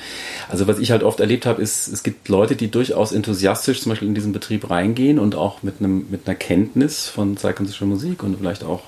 [0.49, 3.91] Also was ich halt oft erlebt habe, ist, es gibt Leute, die durchaus enthusiastisch zum
[3.91, 8.23] Beispiel in diesen Betrieb reingehen und auch mit, einem, mit einer Kenntnis von zeitgenössischer Musik
[8.23, 8.83] und vielleicht auch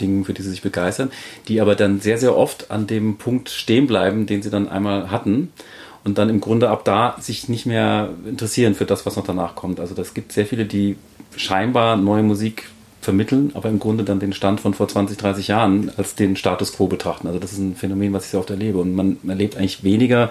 [0.00, 1.10] Dingen, für die sie sich begeistern,
[1.48, 5.10] die aber dann sehr, sehr oft an dem Punkt stehen bleiben, den sie dann einmal
[5.10, 5.52] hatten
[6.04, 9.54] und dann im Grunde ab da sich nicht mehr interessieren für das, was noch danach
[9.54, 9.80] kommt.
[9.80, 10.96] Also das gibt sehr viele, die
[11.36, 12.68] scheinbar neue Musik
[13.00, 16.72] vermitteln, aber im Grunde dann den Stand von vor 20, 30 Jahren als den Status
[16.72, 17.26] quo betrachten.
[17.26, 18.78] Also das ist ein Phänomen, was ich sehr oft erlebe.
[18.78, 20.30] Und man erlebt eigentlich weniger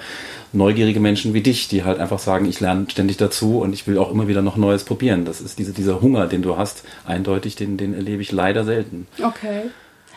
[0.54, 3.98] neugierige Menschen wie dich, die halt einfach sagen, ich lerne ständig dazu und ich will
[3.98, 5.26] auch immer wieder noch Neues probieren.
[5.26, 9.08] Das ist diese, dieser Hunger, den du hast, eindeutig, den, den erlebe ich leider selten.
[9.24, 9.64] Okay.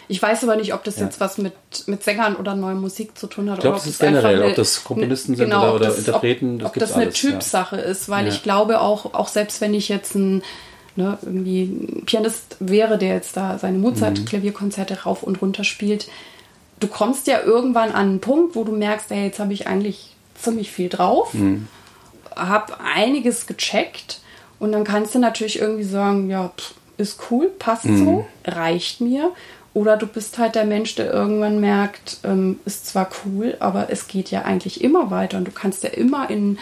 [0.08, 1.04] Ich weiß aber nicht, ob das ja.
[1.04, 1.52] jetzt was mit,
[1.86, 3.58] mit Sängern oder neuer Musik zu tun hat.
[3.58, 6.58] Ich glaube, es ist generell, eine, ob das Komponisten sind genau, oder, oder das, Interpreten.
[6.58, 7.82] Das ob, ob das eine alles, Typsache ja.
[7.82, 8.32] ist, weil ja.
[8.32, 10.42] ich glaube auch, auch selbst wenn ich jetzt ein
[11.00, 15.00] ne, irgendwie ein Pianist wäre, der jetzt da seine Mozart-Klavierkonzerte mhm.
[15.00, 16.08] rauf und runter spielt,
[16.78, 20.14] du kommst ja irgendwann an einen Punkt, wo du merkst, ey, jetzt habe ich eigentlich
[20.34, 21.68] ziemlich viel drauf, mhm.
[22.36, 24.20] habe einiges gecheckt
[24.58, 28.04] und dann kannst du natürlich irgendwie sagen, ja, pff, ist cool, passt mhm.
[28.04, 29.32] so, reicht mir.
[29.72, 34.08] Oder du bist halt der Mensch, der irgendwann merkt, ähm, ist zwar cool, aber es
[34.08, 36.58] geht ja eigentlich immer weiter und du kannst ja immer in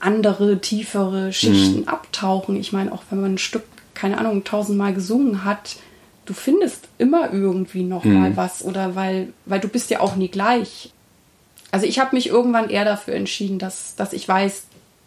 [0.00, 1.88] andere, tiefere Schichten mhm.
[1.88, 2.56] abtauchen.
[2.56, 5.76] Ich meine, auch wenn man ein Stück, keine Ahnung, tausendmal gesungen hat,
[6.26, 8.20] du findest immer irgendwie noch mhm.
[8.20, 10.92] mal was oder weil, weil du bist ja auch nie gleich.
[11.70, 14.64] Also ich habe mich irgendwann eher dafür entschieden, dass, dass ich weiß,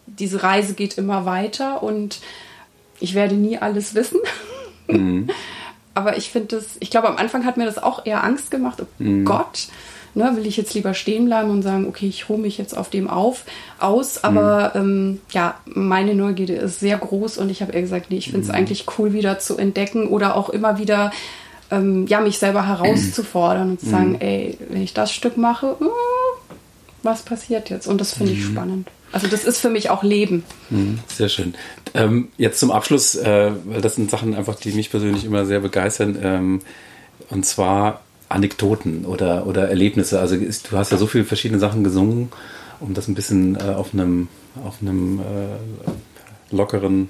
[0.08, 2.20] diese Reise geht immer weiter und
[3.00, 4.20] ich werde nie alles wissen.
[4.88, 5.30] Mhm.
[5.94, 8.82] Aber ich finde das, ich glaube, am Anfang hat mir das auch eher Angst gemacht.
[8.82, 9.26] Oh mhm.
[9.26, 9.68] Gott,
[10.14, 12.90] ne, will ich jetzt lieber stehen bleiben und sagen, okay, ich ruhe mich jetzt auf
[12.90, 13.46] dem auf,
[13.80, 14.24] aus.
[14.24, 14.82] Aber mhm.
[14.82, 18.42] ähm, ja, meine Neugierde ist sehr groß und ich habe eher gesagt, nee, ich finde
[18.42, 18.56] es mhm.
[18.56, 21.12] eigentlich cool, wieder zu entdecken oder auch immer wieder
[21.72, 24.22] ähm, ja, mich selber herauszufordern und zu sagen, mhm.
[24.22, 25.90] ey, wenn ich das Stück mache, uh,
[27.04, 27.88] was passiert jetzt?
[27.88, 28.52] Und das finde ich mhm.
[28.52, 28.88] spannend.
[29.12, 30.44] Also das ist für mich auch Leben.
[30.70, 31.56] Mhm, sehr schön.
[31.96, 35.62] Ähm, jetzt zum Abschluss, äh, weil das sind Sachen einfach, die mich persönlich immer sehr
[35.62, 36.18] begeistern.
[36.22, 36.60] Ähm,
[37.30, 40.20] und zwar Anekdoten oder, oder Erlebnisse.
[40.20, 42.32] Also ist, du hast ja so viele verschiedene Sachen gesungen,
[42.80, 44.28] um das ein bisschen äh, auf einem,
[44.64, 47.10] auf einem äh, lockeren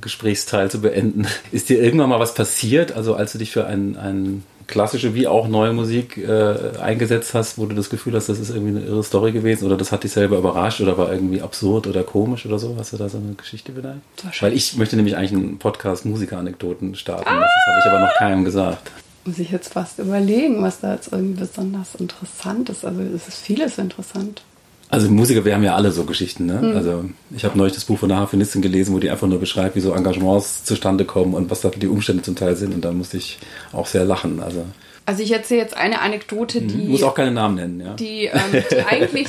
[0.00, 1.26] Gesprächsteil zu beenden.
[1.52, 5.28] Ist dir irgendwann mal was passiert, also als du dich für ein, ein klassische wie
[5.28, 8.86] auch neue Musik äh, eingesetzt hast, wo du das Gefühl hast, das ist irgendwie eine
[8.86, 12.46] irre Story gewesen oder das hat dich selber überrascht oder war irgendwie absurd oder komisch
[12.46, 12.74] oder so?
[12.76, 14.42] Hast du da so eine Geschichte vielleicht?
[14.42, 17.28] Weil ich möchte nämlich eigentlich einen Podcast Musiker-Anekdoten starten.
[17.28, 17.40] Ah!
[17.40, 18.90] Das habe ich aber noch keinem gesagt.
[19.26, 22.84] Muss ich jetzt fast überlegen, was da jetzt irgendwie besonders interessant ist.
[22.84, 24.42] Also es ist vieles interessant.
[24.88, 26.46] Also Musiker, wir haben ja alle so Geschichten.
[26.46, 26.60] Ne?
[26.62, 26.76] Mhm.
[26.76, 27.04] Also
[27.34, 29.80] ich habe neulich das Buch von der Harfenistin gelesen, wo die einfach nur beschreibt, wie
[29.80, 32.72] so Engagements zustande kommen und was da die Umstände zum Teil sind.
[32.72, 33.38] Und da musste ich
[33.72, 34.40] auch sehr lachen.
[34.40, 34.64] Also,
[35.04, 36.68] also ich erzähle jetzt eine Anekdote, mhm.
[36.68, 36.88] die...
[36.88, 37.94] Muss auch keine Namen nennen, ja.
[37.94, 39.28] Die, ähm, die eigentlich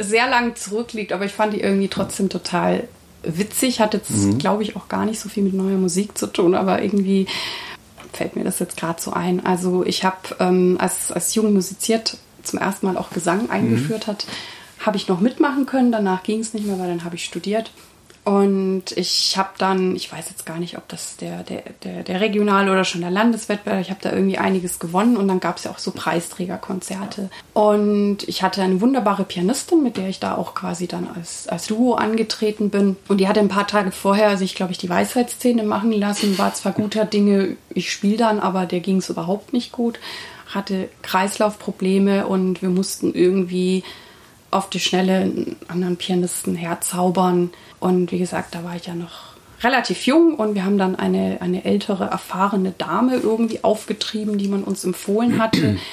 [0.00, 2.84] sehr lang zurückliegt, aber ich fand die irgendwie trotzdem total
[3.24, 3.80] witzig.
[3.80, 4.38] Hat jetzt, mhm.
[4.38, 7.26] glaube ich, auch gar nicht so viel mit neuer Musik zu tun, aber irgendwie
[8.16, 9.44] fällt mir das jetzt gerade so ein.
[9.44, 14.10] Also ich habe ähm, als, als Jugend musiziert zum ersten Mal auch Gesang eingeführt mhm.
[14.10, 14.26] hat,
[14.80, 15.92] habe ich noch mitmachen können.
[15.92, 17.70] Danach ging es nicht mehr, weil dann habe ich studiert.
[18.24, 22.22] Und ich habe dann, ich weiß jetzt gar nicht, ob das der, der, der, der
[22.22, 25.64] regionale oder schon der Landeswettbewerb, ich habe da irgendwie einiges gewonnen und dann gab es
[25.64, 27.28] ja auch so Preisträgerkonzerte.
[27.52, 31.66] Und ich hatte eine wunderbare Pianistin, mit der ich da auch quasi dann als, als
[31.66, 32.96] Duo angetreten bin.
[33.08, 36.38] Und die hatte ein paar Tage vorher sich, glaube ich, die Weisheitsszene machen lassen.
[36.38, 39.98] War zwar guter Dinge, ich spiele dann, aber der ging es überhaupt nicht gut.
[40.46, 43.84] Hatte Kreislaufprobleme und wir mussten irgendwie
[44.54, 47.50] auf die Schnelle einen anderen Pianisten herzaubern.
[47.80, 51.38] Und wie gesagt, da war ich ja noch relativ jung und wir haben dann eine,
[51.40, 55.78] eine ältere, erfahrene Dame irgendwie aufgetrieben, die man uns empfohlen hatte.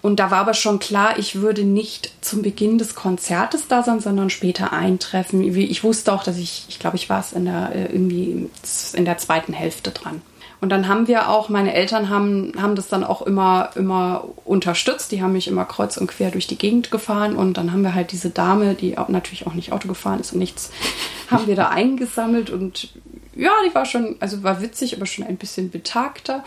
[0.00, 3.98] Und da war aber schon klar, ich würde nicht zum Beginn des Konzertes da sein,
[3.98, 5.42] sondern später eintreffen.
[5.42, 8.48] Ich wusste auch, dass ich, ich glaube, ich war es in der, äh, irgendwie
[8.92, 10.22] in der zweiten Hälfte dran.
[10.60, 15.12] Und dann haben wir auch, meine Eltern haben, haben das dann auch immer, immer unterstützt.
[15.12, 17.36] Die haben mich immer kreuz und quer durch die Gegend gefahren.
[17.36, 20.32] Und dann haben wir halt diese Dame, die auch, natürlich auch nicht Auto gefahren ist
[20.32, 20.72] und nichts,
[21.30, 22.50] haben wir da eingesammelt.
[22.50, 22.92] Und
[23.36, 26.42] ja, die war schon, also war witzig, aber schon ein bisschen betagter.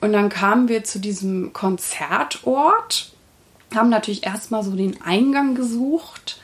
[0.00, 3.12] Und dann kamen wir zu diesem Konzertort,
[3.72, 6.40] haben natürlich erstmal so den Eingang gesucht.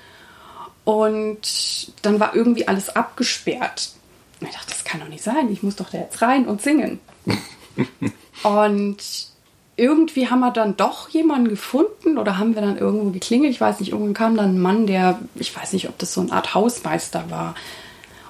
[0.85, 3.91] Und dann war irgendwie alles abgesperrt.
[4.41, 5.51] Und ich dachte, das kann doch nicht sein.
[5.51, 7.01] Ich muss doch da jetzt rein und singen.
[8.43, 8.99] und
[9.76, 13.53] irgendwie haben wir dann doch jemanden gefunden oder haben wir dann irgendwo geklingelt.
[13.53, 16.20] Ich weiß nicht, irgendwann kam dann ein Mann, der, ich weiß nicht, ob das so
[16.20, 17.55] eine Art Hausmeister war.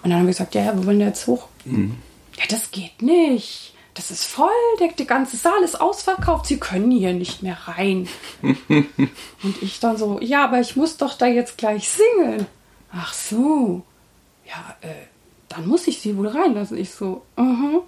[0.02, 1.48] Und dann haben wir gesagt, ja, wir wollen da jetzt hoch.
[1.64, 1.96] Mhm.
[2.38, 3.74] Ja, das geht nicht.
[3.94, 4.48] Das ist voll,
[4.78, 8.08] der, der ganze Saal ist ausverkauft, Sie können hier nicht mehr rein.
[8.42, 12.46] und ich dann so, ja, aber ich muss doch da jetzt gleich singen.
[12.92, 13.82] Ach so.
[14.46, 14.94] Ja, äh,
[15.50, 16.78] dann muss ich sie wohl reinlassen.
[16.78, 17.82] Ich so, uh -huh.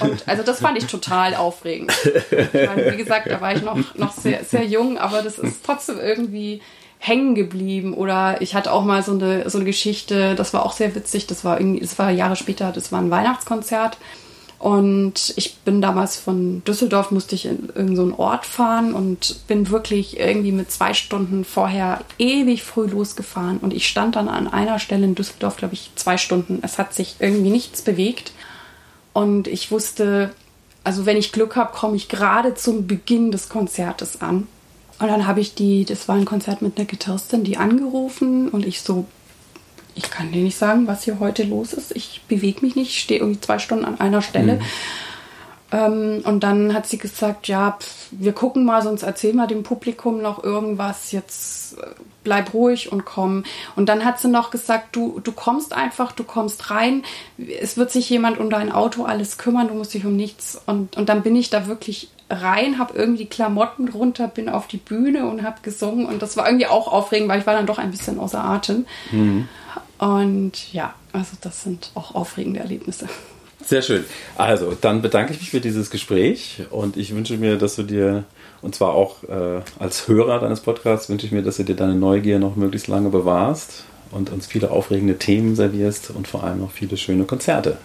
[0.00, 1.92] Und also das fand ich total aufregend.
[2.30, 5.64] Ich meine, wie gesagt, da war ich noch, noch sehr, sehr jung, aber das ist
[5.64, 6.62] trotzdem irgendwie
[6.98, 7.92] hängen geblieben.
[7.94, 11.26] Oder ich hatte auch mal so eine, so eine Geschichte, das war auch sehr witzig,
[11.26, 13.98] das war irgendwie, das war Jahre später, das war ein Weihnachtskonzert.
[14.58, 19.68] Und ich bin damals von Düsseldorf, musste ich in irgendeinen so Ort fahren und bin
[19.70, 23.58] wirklich irgendwie mit zwei Stunden vorher ewig früh losgefahren.
[23.58, 26.60] Und ich stand dann an einer Stelle in Düsseldorf, glaube ich, zwei Stunden.
[26.62, 28.32] Es hat sich irgendwie nichts bewegt.
[29.12, 30.30] Und ich wusste,
[30.82, 34.46] also wenn ich Glück habe, komme ich gerade zum Beginn des Konzertes an.
[34.98, 38.64] Und dann habe ich die, das war ein Konzert mit einer Gitarristin, die angerufen und
[38.64, 39.06] ich so,
[39.94, 41.94] ich kann dir nicht sagen, was hier heute los ist.
[41.96, 44.54] Ich bewege mich nicht, ich stehe irgendwie zwei Stunden an einer Stelle.
[44.54, 44.62] Mhm.
[45.74, 49.64] Ähm, und dann hat sie gesagt, ja, pf, wir gucken mal, sonst erzähl mal dem
[49.64, 51.10] Publikum noch irgendwas.
[51.10, 51.86] Jetzt äh,
[52.22, 53.44] bleib ruhig und komm.
[53.74, 57.02] Und dann hat sie noch gesagt, du, du kommst einfach, du kommst rein.
[57.60, 60.60] Es wird sich jemand um dein Auto alles kümmern, du musst dich um nichts.
[60.66, 64.76] Und, und dann bin ich da wirklich rein, habe irgendwie Klamotten runter, bin auf die
[64.76, 66.06] Bühne und habe gesungen.
[66.06, 68.86] Und das war irgendwie auch aufregend, weil ich war dann doch ein bisschen außer Atem.
[69.10, 69.48] Mhm.
[69.98, 73.08] Und ja, also das sind auch aufregende Erlebnisse.
[73.64, 74.04] Sehr schön.
[74.36, 78.24] Also, dann bedanke ich mich für dieses Gespräch und ich wünsche mir, dass du dir,
[78.60, 81.94] und zwar auch äh, als Hörer deines Podcasts, wünsche ich mir, dass du dir deine
[81.94, 86.72] Neugier noch möglichst lange bewahrst und uns viele aufregende Themen servierst und vor allem noch
[86.72, 87.78] viele schöne Konzerte.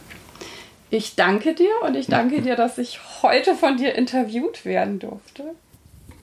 [0.90, 5.44] Ich danke dir und ich danke dir, dass ich heute von dir interviewt werden durfte.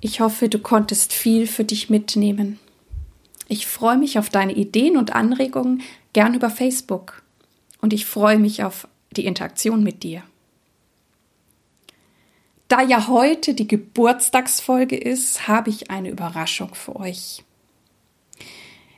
[0.01, 2.59] Ich hoffe, du konntest viel für dich mitnehmen.
[3.49, 5.83] Ich freue mich auf deine Ideen und Anregungen
[6.13, 7.23] gern über Facebook
[7.81, 10.23] und ich freue mich auf die Interaktion mit dir.
[12.69, 17.45] Da ja heute die Geburtstagsfolge ist, habe ich eine Überraschung für euch.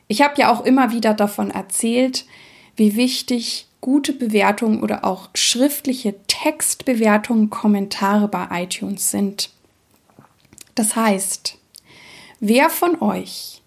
[0.07, 2.25] Ich habe ja auch immer wieder davon erzählt,
[2.75, 9.51] wie wichtig gute Bewertungen oder auch schriftliche Textbewertungen, Kommentare bei iTunes sind.
[10.73, 11.59] Das heißt,
[12.39, 13.58] wer von euch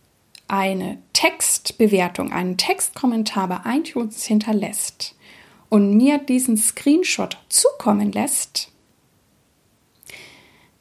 [0.53, 5.15] eine Textbewertung, einen Textkommentar bei iTunes hinterlässt
[5.71, 8.71] und mir diesen Screenshot zukommen lässt,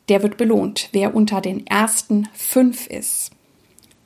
[0.09, 3.31] der wird belohnt, wer unter den ersten fünf ist.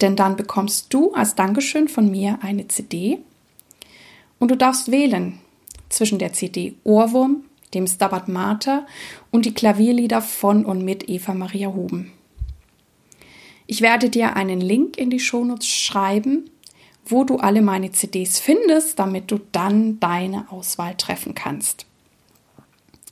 [0.01, 3.17] Denn dann bekommst du als Dankeschön von mir eine CD
[4.37, 5.39] und du darfst wählen
[5.89, 8.85] zwischen der CD Ohrwurm, dem Stabat Mater
[9.31, 12.11] und die Klavierlieder von und mit Eva Maria Huben.
[13.67, 16.49] Ich werde dir einen Link in die Shownotes schreiben,
[17.05, 21.85] wo du alle meine CDs findest, damit du dann deine Auswahl treffen kannst.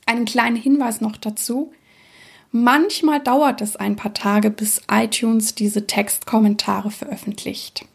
[0.06, 1.72] Einen kleinen Hinweis noch dazu.
[2.51, 7.86] Manchmal dauert es ein paar Tage, bis iTunes diese Textkommentare veröffentlicht.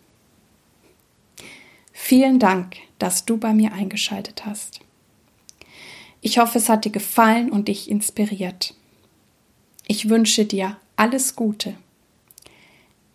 [1.92, 4.80] Vielen Dank, dass du bei mir eingeschaltet hast.
[6.20, 8.74] Ich hoffe, es hat dir gefallen und dich inspiriert.
[9.86, 11.76] Ich wünsche dir alles Gute